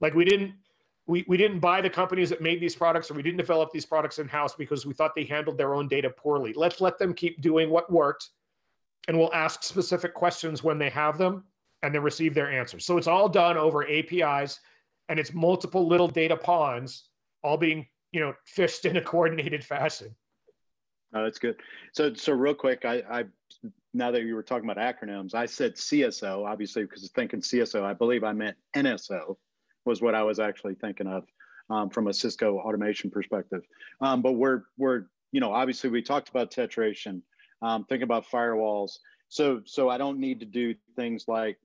Like 0.00 0.14
we 0.14 0.24
didn't 0.24 0.54
we, 1.07 1.24
we 1.28 1.37
didn't 1.37 1.61
buy 1.61 1.83
the 1.83 1.90
companies 1.90 2.30
that 2.30 2.40
made 2.40 2.61
these 2.61 2.74
products 2.74 3.11
or 3.11 3.14
we 3.14 3.22
didn't 3.22 3.37
develop 3.37 3.70
these 3.72 3.85
products 3.85 4.18
in 4.18 4.26
house 4.26 4.54
because 4.54 4.87
we 4.87 4.94
thought 4.94 5.14
they 5.14 5.24
handled 5.24 5.59
their 5.59 5.74
own 5.74 5.87
data 5.87 6.09
poorly. 6.09 6.54
Let's 6.54 6.80
let 6.80 6.98
them 6.98 7.12
keep 7.12 7.42
doing 7.42 7.68
what 7.68 7.92
worked 7.92 8.30
and 9.08 9.18
will 9.18 9.32
ask 9.34 9.62
specific 9.62 10.14
questions 10.14 10.62
when 10.62 10.78
they 10.78 10.90
have 10.90 11.18
them 11.18 11.44
and 11.82 11.94
then 11.94 12.02
receive 12.02 12.34
their 12.34 12.50
answers. 12.50 12.86
So 12.86 12.96
it's 12.96 13.06
all 13.06 13.28
done 13.28 13.56
over 13.56 13.88
APIs 13.88 14.60
and 15.08 15.18
it's 15.18 15.34
multiple 15.34 15.86
little 15.86 16.08
data 16.08 16.36
ponds 16.36 17.08
all 17.42 17.56
being, 17.56 17.86
you 18.12 18.20
know, 18.20 18.32
fished 18.46 18.86
in 18.86 18.96
a 18.96 19.02
coordinated 19.02 19.62
fashion. 19.64 20.14
Oh, 21.14 21.22
that's 21.22 21.38
good. 21.38 21.56
So, 21.92 22.14
so 22.14 22.32
real 22.32 22.54
quick, 22.54 22.84
I, 22.84 23.02
I 23.08 23.24
now 23.92 24.10
that 24.10 24.22
you 24.22 24.34
were 24.34 24.42
talking 24.42 24.68
about 24.68 24.82
acronyms, 24.82 25.34
I 25.34 25.46
said 25.46 25.76
CSO, 25.76 26.44
obviously, 26.44 26.82
because 26.82 27.08
thinking 27.14 27.40
CSO, 27.40 27.82
I 27.82 27.92
believe 27.92 28.24
I 28.24 28.32
meant 28.32 28.56
NSO 28.74 29.36
was 29.84 30.02
what 30.02 30.14
I 30.14 30.22
was 30.22 30.40
actually 30.40 30.74
thinking 30.74 31.06
of 31.06 31.24
um, 31.70 31.90
from 31.90 32.08
a 32.08 32.12
Cisco 32.12 32.58
automation 32.58 33.10
perspective. 33.10 33.62
Um, 34.00 34.22
but 34.22 34.32
we're, 34.32 34.62
we're, 34.76 35.04
you 35.30 35.40
know, 35.40 35.52
obviously 35.52 35.90
we 35.90 36.02
talked 36.02 36.28
about 36.30 36.50
tetration, 36.50 37.22
um, 37.64 37.85
think 37.85 38.03
about 38.03 38.27
firewalls. 38.31 38.98
So, 39.29 39.62
so 39.64 39.88
I 39.88 39.96
don't 39.96 40.18
need 40.18 40.40
to 40.40 40.46
do 40.46 40.74
things 40.96 41.24
like 41.27 41.57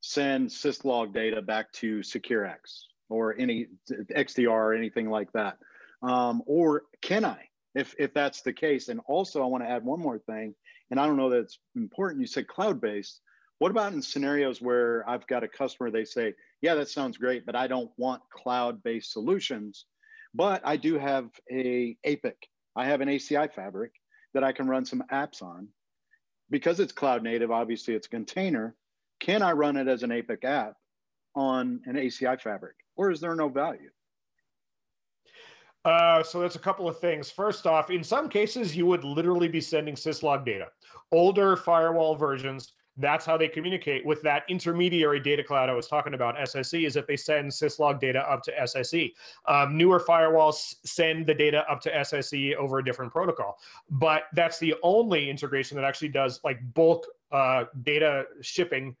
send 0.00 0.48
syslog 0.48 1.12
data 1.12 1.42
back 1.42 1.70
to 1.72 2.00
SecureX 2.00 2.86
or 3.10 3.36
any 3.38 3.66
XDR 3.90 4.48
or 4.48 4.74
anything 4.74 5.10
like 5.10 5.30
that. 5.32 5.58
Um, 6.02 6.42
or 6.46 6.84
can 7.02 7.26
I, 7.26 7.48
if, 7.74 7.94
if 7.98 8.14
that's 8.14 8.40
the 8.40 8.54
case? 8.54 8.88
And 8.88 9.00
also 9.06 9.42
I 9.42 9.46
wanna 9.46 9.66
add 9.66 9.84
one 9.84 10.00
more 10.00 10.18
thing, 10.18 10.54
and 10.90 10.98
I 10.98 11.06
don't 11.06 11.18
know 11.18 11.30
that 11.30 11.40
it's 11.40 11.58
important. 11.76 12.22
You 12.22 12.26
said 12.26 12.48
cloud-based. 12.48 13.20
What 13.58 13.70
about 13.70 13.92
in 13.92 14.02
scenarios 14.02 14.62
where 14.62 15.08
I've 15.08 15.26
got 15.26 15.44
a 15.44 15.48
customer, 15.48 15.90
they 15.90 16.04
say, 16.04 16.34
yeah, 16.62 16.74
that 16.74 16.88
sounds 16.88 17.18
great, 17.18 17.44
but 17.44 17.54
I 17.54 17.66
don't 17.66 17.90
want 17.98 18.22
cloud-based 18.32 19.12
solutions, 19.12 19.84
but 20.34 20.62
I 20.64 20.76
do 20.76 20.98
have 20.98 21.28
a 21.50 21.96
APIC. 22.02 22.48
I 22.74 22.86
have 22.86 23.02
an 23.02 23.08
ACI 23.08 23.52
fabric 23.52 23.92
that 24.34 24.44
I 24.44 24.52
can 24.52 24.68
run 24.68 24.84
some 24.84 25.02
apps 25.12 25.42
on. 25.42 25.68
Because 26.50 26.80
it's 26.80 26.92
cloud 26.92 27.22
native, 27.22 27.50
obviously 27.50 27.94
it's 27.94 28.06
a 28.06 28.10
container. 28.10 28.74
Can 29.20 29.42
I 29.42 29.52
run 29.52 29.76
it 29.76 29.88
as 29.88 30.02
an 30.02 30.12
APIC 30.12 30.44
app 30.44 30.74
on 31.34 31.80
an 31.86 31.94
ACI 31.94 32.40
fabric, 32.40 32.74
or 32.96 33.10
is 33.10 33.20
there 33.20 33.34
no 33.34 33.48
value? 33.48 33.90
Uh, 35.84 36.22
so 36.22 36.40
that's 36.40 36.56
a 36.56 36.60
couple 36.60 36.88
of 36.88 36.98
things. 37.00 37.30
First 37.30 37.66
off, 37.66 37.90
in 37.90 38.04
some 38.04 38.28
cases, 38.28 38.76
you 38.76 38.86
would 38.86 39.02
literally 39.02 39.48
be 39.48 39.60
sending 39.60 39.94
syslog 39.94 40.44
data. 40.44 40.68
Older 41.10 41.56
firewall 41.56 42.14
versions 42.14 42.72
that's 42.96 43.24
how 43.24 43.36
they 43.36 43.48
communicate 43.48 44.04
with 44.04 44.20
that 44.22 44.44
intermediary 44.48 45.20
data 45.20 45.42
cloud 45.42 45.70
I 45.70 45.74
was 45.74 45.88
talking 45.88 46.14
about, 46.14 46.36
SSE, 46.36 46.86
is 46.86 46.94
that 46.94 47.06
they 47.06 47.16
send 47.16 47.50
syslog 47.50 48.00
data 48.00 48.20
up 48.30 48.42
to 48.44 48.52
SSE. 48.52 49.12
Um, 49.46 49.76
newer 49.76 49.98
firewalls 49.98 50.76
send 50.84 51.26
the 51.26 51.34
data 51.34 51.64
up 51.70 51.80
to 51.82 51.90
SSE 51.90 52.54
over 52.56 52.78
a 52.78 52.84
different 52.84 53.12
protocol. 53.12 53.58
But 53.90 54.24
that's 54.34 54.58
the 54.58 54.74
only 54.82 55.30
integration 55.30 55.76
that 55.76 55.84
actually 55.84 56.08
does 56.08 56.40
like 56.44 56.58
bulk 56.74 57.06
uh, 57.30 57.64
data 57.82 58.24
shipping 58.42 58.94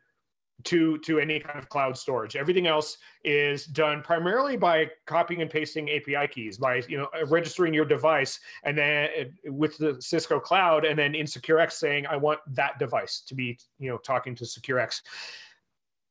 to 0.64 0.98
to 0.98 1.18
any 1.18 1.40
kind 1.40 1.58
of 1.58 1.68
cloud 1.68 1.96
storage. 1.96 2.36
Everything 2.36 2.66
else 2.66 2.98
is 3.24 3.66
done 3.66 4.02
primarily 4.02 4.56
by 4.56 4.90
copying 5.06 5.42
and 5.42 5.50
pasting 5.50 5.90
API 5.90 6.28
keys, 6.28 6.58
by 6.58 6.82
you 6.88 6.98
know 6.98 7.08
registering 7.26 7.74
your 7.74 7.84
device, 7.84 8.40
and 8.64 8.76
then 8.76 9.08
with 9.46 9.76
the 9.78 10.00
Cisco 10.00 10.38
Cloud, 10.40 10.84
and 10.84 10.98
then 10.98 11.14
in 11.14 11.26
SecureX 11.26 11.72
saying 11.72 12.06
I 12.06 12.16
want 12.16 12.40
that 12.48 12.78
device 12.78 13.22
to 13.26 13.34
be 13.34 13.58
you 13.78 13.90
know 13.90 13.98
talking 13.98 14.34
to 14.36 14.44
SecureX. 14.44 15.00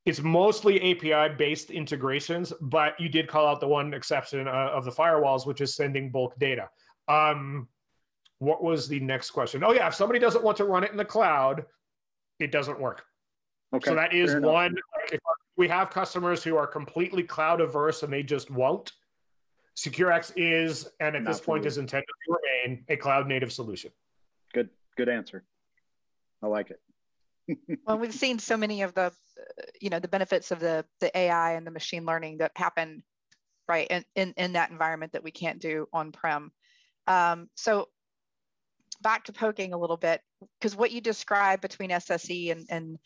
It's 0.04 0.20
mostly 0.20 0.80
API 0.80 1.34
based 1.36 1.70
integrations, 1.70 2.52
but 2.60 2.98
you 2.98 3.08
did 3.08 3.28
call 3.28 3.46
out 3.46 3.60
the 3.60 3.68
one 3.68 3.94
exception 3.94 4.48
uh, 4.48 4.70
of 4.72 4.84
the 4.84 4.90
firewalls, 4.90 5.46
which 5.46 5.60
is 5.60 5.76
sending 5.76 6.10
bulk 6.10 6.36
data. 6.38 6.68
Um, 7.06 7.68
what 8.40 8.64
was 8.64 8.88
the 8.88 8.98
next 8.98 9.30
question? 9.30 9.62
Oh 9.62 9.72
yeah, 9.72 9.86
if 9.86 9.94
somebody 9.94 10.18
doesn't 10.18 10.42
want 10.42 10.56
to 10.56 10.64
run 10.64 10.82
it 10.82 10.90
in 10.90 10.96
the 10.96 11.04
cloud, 11.04 11.64
it 12.40 12.50
doesn't 12.50 12.80
work. 12.80 13.04
Okay. 13.74 13.90
So 13.90 13.94
that 13.94 14.12
is 14.12 14.36
one. 14.36 14.76
If 15.10 15.20
we 15.56 15.68
have 15.68 15.90
customers 15.90 16.42
who 16.42 16.56
are 16.56 16.66
completely 16.66 17.22
cloud 17.22 17.60
averse 17.60 18.02
and 18.02 18.12
they 18.12 18.22
just 18.22 18.50
won't, 18.50 18.92
SecureX 19.76 20.32
is, 20.36 20.88
and 21.00 21.16
at 21.16 21.24
this 21.24 21.40
point 21.40 21.64
is 21.64 21.78
intended 21.78 22.06
to 22.26 22.36
remain, 22.66 22.84
a 22.88 22.96
cloud 22.96 23.26
native 23.26 23.52
solution. 23.52 23.90
Good, 24.52 24.68
good 24.96 25.08
answer. 25.08 25.44
I 26.42 26.46
like 26.48 26.70
it. 26.70 26.80
well, 27.86 27.98
we've 27.98 28.14
seen 28.14 28.38
so 28.38 28.56
many 28.56 28.82
of 28.82 28.94
the, 28.94 29.12
you 29.80 29.88
know, 29.88 29.98
the 29.98 30.08
benefits 30.08 30.50
of 30.50 30.60
the 30.60 30.84
the 31.00 31.16
AI 31.16 31.52
and 31.52 31.66
the 31.66 31.70
machine 31.70 32.04
learning 32.04 32.38
that 32.38 32.52
happen, 32.54 33.02
right, 33.68 33.86
in 33.88 34.04
in, 34.14 34.34
in 34.36 34.52
that 34.52 34.70
environment 34.70 35.12
that 35.12 35.24
we 35.24 35.30
can't 35.30 35.60
do 35.60 35.86
on 35.92 36.12
prem. 36.12 36.52
Um, 37.06 37.48
so 37.56 37.88
back 39.02 39.24
to 39.24 39.32
poking 39.32 39.72
a 39.72 39.78
little 39.78 39.96
bit, 39.96 40.20
because 40.60 40.76
what 40.76 40.92
you 40.92 41.00
described 41.00 41.62
between 41.62 41.90
SSE 41.90 42.52
and, 42.52 42.66
and 42.68 42.98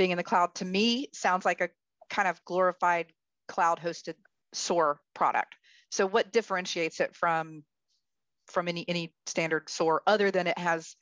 being 0.00 0.12
in 0.12 0.16
the 0.16 0.24
cloud 0.24 0.54
to 0.54 0.64
me 0.64 1.10
sounds 1.12 1.44
like 1.44 1.60
a 1.60 1.68
kind 2.08 2.26
of 2.26 2.42
glorified 2.46 3.12
cloud 3.48 3.78
hosted 3.78 4.14
SOAR 4.54 4.98
product. 5.14 5.56
So 5.90 6.06
what 6.06 6.32
differentiates 6.32 7.00
it 7.00 7.14
from 7.14 7.64
from 8.46 8.66
any 8.66 8.86
any 8.88 9.12
standard 9.26 9.68
SOAR 9.68 10.00
other 10.06 10.30
than 10.30 10.46
it 10.46 10.56
has 10.56 10.96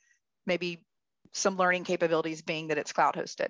maybe 0.45 0.83
some 1.31 1.55
learning 1.55 1.85
capabilities 1.85 2.41
being 2.41 2.67
that 2.67 2.77
it's 2.77 2.91
cloud 2.91 3.15
hosted? 3.15 3.47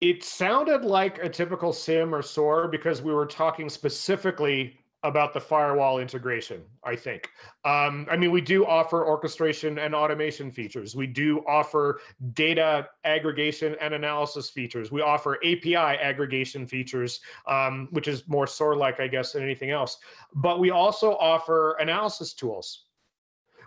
It 0.00 0.24
sounded 0.24 0.84
like 0.84 1.22
a 1.22 1.28
typical 1.28 1.72
SIM 1.72 2.12
or 2.12 2.22
SOAR 2.22 2.66
because 2.66 3.02
we 3.02 3.14
were 3.14 3.26
talking 3.26 3.68
specifically 3.70 4.80
about 5.04 5.32
the 5.32 5.40
firewall 5.40 6.00
integration, 6.00 6.62
I 6.82 6.96
think. 6.96 7.30
Um, 7.64 8.06
I 8.10 8.16
mean, 8.16 8.32
we 8.32 8.40
do 8.40 8.66
offer 8.66 9.06
orchestration 9.06 9.78
and 9.78 9.94
automation 9.94 10.50
features. 10.50 10.96
We 10.96 11.06
do 11.06 11.44
offer 11.46 12.00
data 12.32 12.88
aggregation 13.04 13.76
and 13.80 13.94
analysis 13.94 14.50
features. 14.50 14.90
We 14.90 15.00
offer 15.00 15.36
API 15.44 15.76
aggregation 15.76 16.66
features, 16.66 17.20
um, 17.46 17.88
which 17.92 18.08
is 18.08 18.26
more 18.26 18.48
SOAR 18.48 18.74
like, 18.74 18.98
I 18.98 19.06
guess, 19.06 19.32
than 19.32 19.44
anything 19.44 19.70
else. 19.70 19.98
But 20.34 20.58
we 20.58 20.70
also 20.70 21.16
offer 21.16 21.76
analysis 21.80 22.34
tools. 22.34 22.86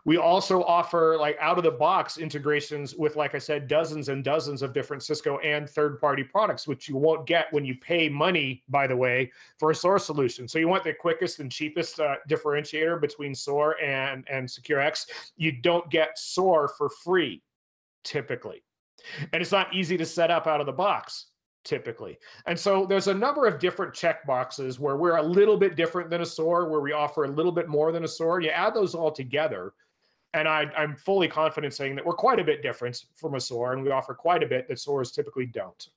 We 0.06 0.18
also 0.18 0.64
offer 0.64 1.18
like 1.18 1.38
out 1.40 1.58
of 1.58 1.64
the 1.64 1.72
box 1.72 2.18
integrations 2.18 2.96
with, 2.96 3.16
like 3.16 3.36
I 3.36 3.38
said, 3.38 3.68
dozens 3.68 4.10
and 4.10 4.24
dozens 4.24 4.62
of 4.62 4.74
different 4.74 5.04
Cisco 5.04 5.38
and 5.40 5.70
third 5.70 6.00
party 6.00 6.24
products, 6.24 6.68
which 6.68 6.90
you 6.90 6.98
won't 6.98 7.28
get 7.28 7.52
when 7.52 7.66
you 7.66 7.76
pay 7.76 8.10
money, 8.10 8.64
by 8.70 8.88
the 8.88 8.96
way, 8.96 9.32
for 9.60 9.72
a 9.72 9.76
SOAR 9.76 10.00
solution. 10.00 10.48
So 10.48 10.60
you 10.60 10.68
want 10.68 10.84
the 10.84 10.94
quickest 10.94 11.40
and 11.40 11.52
cheapest 11.52 12.00
uh, 12.00 12.16
differentiator 12.30 13.00
between 13.00 13.36
SOAR 13.36 13.80
and, 13.82 14.28
and 14.30 14.48
SecureX. 14.48 15.06
You 15.38 15.52
don't 15.52 15.90
get 15.90 16.18
SOAR 16.18 16.68
for 16.68 16.90
free 16.90 17.42
typically. 18.04 18.64
And 19.34 19.42
it's 19.42 19.52
not 19.52 19.74
easy 19.74 19.98
to 19.98 20.06
set 20.06 20.32
up 20.32 20.48
out 20.48 20.60
of 20.60 20.66
the 20.66 20.72
box 20.72 21.28
typically. 21.64 22.18
And 22.46 22.58
so 22.58 22.86
there's 22.86 23.08
a 23.08 23.14
number 23.14 23.46
of 23.46 23.60
different 23.60 23.94
check 23.94 24.26
boxes 24.26 24.80
where 24.80 24.98
we're 24.98 25.18
a 25.18 25.24
little 25.24 25.58
bit 25.58 25.76
different 25.76 26.10
than 26.10 26.22
a 26.22 26.26
SOAR, 26.26 26.68
where 26.70 26.80
we 26.80 26.92
offer 26.92 27.26
a 27.26 27.28
little 27.28 27.52
bit 27.52 27.68
more 27.68 27.92
than 27.92 28.04
a 28.04 28.08
SOAR. 28.08 28.42
You 28.42 28.50
add 28.50 28.74
those 28.74 28.96
all 28.96 29.12
together, 29.12 29.74
and 30.34 30.48
I, 30.48 30.72
am 30.78 30.96
fully 30.96 31.28
confident 31.28 31.74
saying 31.74 31.96
that 31.96 32.06
we're 32.06 32.14
quite 32.14 32.40
a 32.40 32.44
bit 32.44 32.62
different 32.62 33.06
from 33.16 33.36
a 33.36 33.40
SOAR, 33.40 33.74
and 33.74 33.84
we 33.84 33.92
offer 33.92 34.14
quite 34.14 34.44
a 34.44 34.48
bit 34.48 34.68
that 34.68 34.80
SOARs 34.80 35.12
typically 35.12 35.46
don't. 35.46 35.90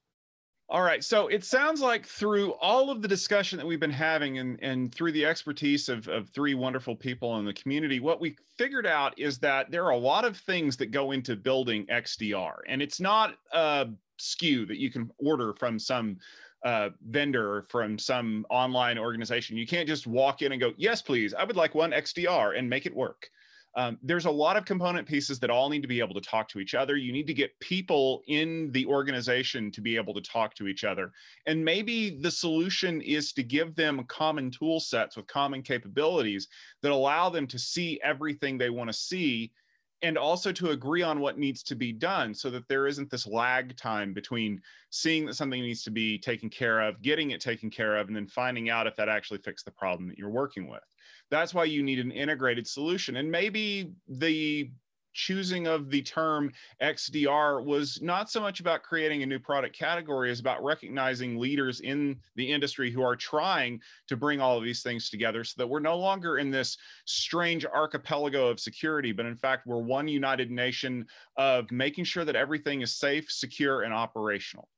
All 0.70 0.82
right. 0.82 1.04
So 1.04 1.28
it 1.28 1.44
sounds 1.44 1.82
like 1.82 2.06
through 2.06 2.54
all 2.54 2.90
of 2.90 3.02
the 3.02 3.08
discussion 3.08 3.58
that 3.58 3.66
we've 3.66 3.78
been 3.78 3.90
having 3.90 4.38
and, 4.38 4.58
and 4.62 4.92
through 4.94 5.12
the 5.12 5.26
expertise 5.26 5.90
of, 5.90 6.08
of 6.08 6.30
three 6.30 6.54
wonderful 6.54 6.96
people 6.96 7.38
in 7.38 7.44
the 7.44 7.52
community, 7.52 8.00
what 8.00 8.18
we 8.18 8.36
figured 8.56 8.86
out 8.86 9.16
is 9.18 9.38
that 9.38 9.70
there 9.70 9.84
are 9.84 9.90
a 9.90 9.96
lot 9.96 10.24
of 10.24 10.38
things 10.38 10.78
that 10.78 10.90
go 10.90 11.12
into 11.12 11.36
building 11.36 11.84
XDR. 11.86 12.54
And 12.66 12.80
it's 12.80 12.98
not 12.98 13.34
a 13.52 13.88
SKU 14.18 14.66
that 14.68 14.78
you 14.78 14.90
can 14.90 15.10
order 15.18 15.52
from 15.52 15.78
some 15.78 16.16
uh, 16.64 16.88
vendor 17.10 17.56
or 17.56 17.62
from 17.62 17.98
some 17.98 18.46
online 18.48 18.96
organization. 18.96 19.58
You 19.58 19.66
can't 19.66 19.86
just 19.86 20.06
walk 20.06 20.40
in 20.40 20.52
and 20.52 20.60
go, 20.60 20.72
yes, 20.78 21.02
please, 21.02 21.34
I 21.34 21.44
would 21.44 21.56
like 21.56 21.74
one 21.74 21.90
XDR 21.90 22.58
and 22.58 22.68
make 22.68 22.86
it 22.86 22.94
work. 22.96 23.28
Um, 23.76 23.98
there's 24.02 24.26
a 24.26 24.30
lot 24.30 24.56
of 24.56 24.64
component 24.64 25.06
pieces 25.06 25.38
that 25.40 25.50
all 25.50 25.68
need 25.68 25.82
to 25.82 25.88
be 25.88 26.00
able 26.00 26.14
to 26.14 26.20
talk 26.20 26.48
to 26.50 26.60
each 26.60 26.74
other. 26.74 26.96
You 26.96 27.12
need 27.12 27.26
to 27.26 27.34
get 27.34 27.58
people 27.60 28.22
in 28.28 28.70
the 28.72 28.86
organization 28.86 29.70
to 29.72 29.80
be 29.80 29.96
able 29.96 30.14
to 30.14 30.20
talk 30.20 30.54
to 30.56 30.68
each 30.68 30.84
other. 30.84 31.10
And 31.46 31.64
maybe 31.64 32.10
the 32.10 32.30
solution 32.30 33.00
is 33.00 33.32
to 33.32 33.42
give 33.42 33.74
them 33.74 34.04
common 34.04 34.50
tool 34.50 34.78
sets 34.80 35.16
with 35.16 35.26
common 35.26 35.62
capabilities 35.62 36.48
that 36.82 36.92
allow 36.92 37.28
them 37.28 37.46
to 37.48 37.58
see 37.58 38.00
everything 38.02 38.58
they 38.58 38.70
want 38.70 38.90
to 38.90 38.94
see 38.96 39.50
and 40.02 40.18
also 40.18 40.52
to 40.52 40.70
agree 40.70 41.02
on 41.02 41.20
what 41.20 41.38
needs 41.38 41.62
to 41.62 41.74
be 41.74 41.92
done 41.92 42.34
so 42.34 42.50
that 42.50 42.68
there 42.68 42.86
isn't 42.86 43.10
this 43.10 43.26
lag 43.26 43.76
time 43.76 44.12
between 44.12 44.60
seeing 44.90 45.24
that 45.26 45.34
something 45.34 45.62
needs 45.62 45.82
to 45.84 45.90
be 45.90 46.18
taken 46.18 46.50
care 46.50 46.80
of, 46.80 47.00
getting 47.00 47.30
it 47.30 47.40
taken 47.40 47.70
care 47.70 47.96
of, 47.96 48.08
and 48.08 48.16
then 48.16 48.26
finding 48.26 48.68
out 48.68 48.86
if 48.86 48.96
that 48.96 49.08
actually 49.08 49.38
fixed 49.38 49.64
the 49.64 49.70
problem 49.70 50.08
that 50.08 50.18
you're 50.18 50.30
working 50.30 50.68
with. 50.68 50.82
That's 51.30 51.54
why 51.54 51.64
you 51.64 51.82
need 51.82 51.98
an 51.98 52.10
integrated 52.10 52.66
solution. 52.66 53.16
And 53.16 53.30
maybe 53.30 53.92
the 54.08 54.70
choosing 55.14 55.66
of 55.66 55.90
the 55.90 56.02
term 56.02 56.52
XDR 56.82 57.64
was 57.64 58.00
not 58.02 58.30
so 58.30 58.40
much 58.40 58.60
about 58.60 58.82
creating 58.82 59.22
a 59.22 59.26
new 59.26 59.38
product 59.38 59.76
category 59.76 60.30
as 60.30 60.40
about 60.40 60.62
recognizing 60.62 61.38
leaders 61.38 61.80
in 61.80 62.18
the 62.36 62.52
industry 62.52 62.90
who 62.90 63.02
are 63.02 63.16
trying 63.16 63.80
to 64.08 64.16
bring 64.16 64.40
all 64.40 64.58
of 64.58 64.64
these 64.64 64.82
things 64.82 65.08
together 65.08 65.44
so 65.44 65.54
that 65.56 65.66
we're 65.66 65.80
no 65.80 65.96
longer 65.96 66.38
in 66.38 66.50
this 66.50 66.76
strange 67.06 67.64
archipelago 67.64 68.48
of 68.48 68.60
security, 68.60 69.12
but 69.12 69.26
in 69.26 69.36
fact, 69.36 69.66
we're 69.66 69.78
one 69.78 70.08
united 70.08 70.50
nation 70.50 71.06
of 71.36 71.70
making 71.70 72.04
sure 72.04 72.24
that 72.24 72.36
everything 72.36 72.82
is 72.82 72.96
safe, 72.96 73.30
secure, 73.30 73.82
and 73.82 73.94
operational. 73.94 74.68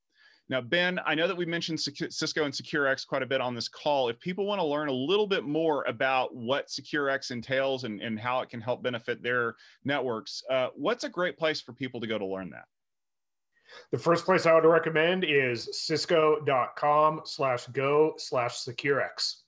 Now, 0.49 0.61
Ben, 0.61 0.99
I 1.05 1.13
know 1.13 1.27
that 1.27 1.35
we 1.35 1.45
mentioned 1.45 1.79
Cisco 1.79 2.45
and 2.45 2.53
SecureX 2.53 3.05
quite 3.05 3.21
a 3.21 3.25
bit 3.25 3.41
on 3.41 3.53
this 3.53 3.67
call. 3.67 4.07
If 4.07 4.17
people 4.19 4.45
want 4.45 4.59
to 4.59 4.65
learn 4.65 4.87
a 4.87 4.93
little 4.93 5.27
bit 5.27 5.43
more 5.43 5.83
about 5.85 6.33
what 6.33 6.67
SecureX 6.67 7.31
entails 7.31 7.83
and, 7.83 8.01
and 8.01 8.17
how 8.17 8.39
it 8.39 8.49
can 8.49 8.61
help 8.61 8.81
benefit 8.81 9.21
their 9.21 9.55
networks, 9.83 10.43
uh, 10.49 10.67
what's 10.75 11.03
a 11.03 11.09
great 11.09 11.37
place 11.37 11.59
for 11.59 11.73
people 11.73 11.99
to 11.99 12.07
go 12.07 12.17
to 12.17 12.25
learn 12.25 12.49
that? 12.51 12.65
The 13.91 13.97
first 13.97 14.23
place 14.23 14.45
I 14.45 14.53
would 14.53 14.63
recommend 14.63 15.25
is 15.25 15.67
cisco.com 15.85 17.21
slash 17.25 17.67
go 17.67 18.13
slash 18.17 18.55
SecureX. 18.55 19.41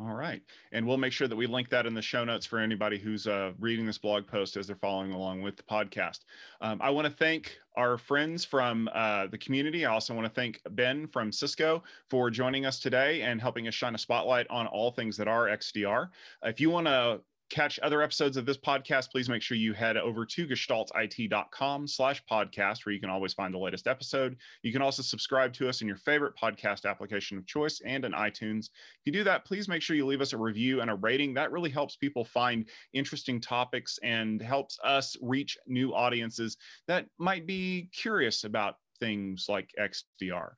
All 0.00 0.14
right. 0.14 0.40
And 0.70 0.86
we'll 0.86 0.96
make 0.96 1.12
sure 1.12 1.26
that 1.26 1.34
we 1.34 1.48
link 1.48 1.70
that 1.70 1.84
in 1.84 1.92
the 1.92 2.02
show 2.02 2.24
notes 2.24 2.46
for 2.46 2.60
anybody 2.60 3.00
who's 3.00 3.26
uh, 3.26 3.52
reading 3.58 3.84
this 3.84 3.98
blog 3.98 4.28
post 4.28 4.56
as 4.56 4.68
they're 4.68 4.76
following 4.76 5.10
along 5.10 5.42
with 5.42 5.56
the 5.56 5.64
podcast. 5.64 6.20
Um, 6.60 6.80
I 6.80 6.90
want 6.90 7.06
to 7.06 7.12
thank 7.12 7.58
our 7.76 7.98
friends 7.98 8.44
from 8.44 8.88
uh, 8.94 9.26
the 9.26 9.38
community. 9.38 9.84
I 9.84 9.92
also 9.92 10.14
want 10.14 10.24
to 10.24 10.32
thank 10.32 10.60
Ben 10.70 11.08
from 11.08 11.32
Cisco 11.32 11.82
for 12.08 12.30
joining 12.30 12.64
us 12.64 12.78
today 12.78 13.22
and 13.22 13.40
helping 13.40 13.66
us 13.66 13.74
shine 13.74 13.96
a 13.96 13.98
spotlight 13.98 14.46
on 14.50 14.68
all 14.68 14.92
things 14.92 15.16
that 15.16 15.26
are 15.26 15.46
XDR. 15.46 16.10
If 16.44 16.60
you 16.60 16.70
want 16.70 16.86
to 16.86 17.20
catch 17.50 17.78
other 17.80 18.02
episodes 18.02 18.36
of 18.36 18.46
this 18.46 18.56
podcast, 18.58 19.10
please 19.10 19.28
make 19.28 19.42
sure 19.42 19.56
you 19.56 19.72
head 19.72 19.96
over 19.96 20.24
to 20.26 20.46
gestaltit.com 20.46 21.86
slash 21.86 22.22
podcast, 22.30 22.84
where 22.84 22.92
you 22.92 23.00
can 23.00 23.10
always 23.10 23.32
find 23.32 23.52
the 23.52 23.58
latest 23.58 23.86
episode. 23.86 24.36
You 24.62 24.72
can 24.72 24.82
also 24.82 25.02
subscribe 25.02 25.52
to 25.54 25.68
us 25.68 25.80
in 25.80 25.88
your 25.88 25.96
favorite 25.96 26.34
podcast 26.40 26.84
application 26.84 27.38
of 27.38 27.46
choice 27.46 27.80
and 27.84 28.04
in 28.04 28.12
iTunes. 28.12 28.66
If 28.66 29.06
you 29.06 29.12
do 29.12 29.24
that, 29.24 29.44
please 29.44 29.68
make 29.68 29.82
sure 29.82 29.96
you 29.96 30.06
leave 30.06 30.20
us 30.20 30.32
a 30.32 30.38
review 30.38 30.80
and 30.80 30.90
a 30.90 30.94
rating. 30.94 31.34
That 31.34 31.52
really 31.52 31.70
helps 31.70 31.96
people 31.96 32.24
find 32.24 32.68
interesting 32.92 33.40
topics 33.40 33.98
and 34.02 34.42
helps 34.42 34.78
us 34.84 35.16
reach 35.22 35.56
new 35.66 35.94
audiences 35.94 36.56
that 36.86 37.06
might 37.18 37.46
be 37.46 37.88
curious 37.92 38.44
about 38.44 38.76
things 39.00 39.46
like 39.48 39.72
XDR. 39.78 40.50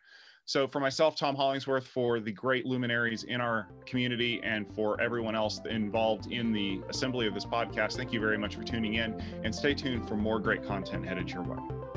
So, 0.51 0.67
for 0.67 0.81
myself, 0.81 1.15
Tom 1.15 1.37
Hollingsworth, 1.37 1.87
for 1.87 2.19
the 2.19 2.33
great 2.33 2.67
luminaries 2.67 3.23
in 3.23 3.41
our 3.41 3.69
community, 3.87 4.41
and 4.43 4.67
for 4.75 5.01
everyone 5.01 5.37
else 5.37 5.61
involved 5.71 6.33
in 6.33 6.53
the 6.53 6.81
assembly 6.89 7.29
of 7.29 7.35
this 7.35 7.45
podcast, 7.45 7.97
thank 7.97 8.13
you 8.13 8.19
very 8.19 8.37
much 8.37 8.57
for 8.57 8.65
tuning 8.65 8.95
in 8.95 9.13
and 9.45 9.55
stay 9.55 9.75
tuned 9.75 10.09
for 10.09 10.17
more 10.17 10.41
great 10.41 10.67
content 10.67 11.07
headed 11.07 11.31
your 11.31 11.45
way. 11.45 11.90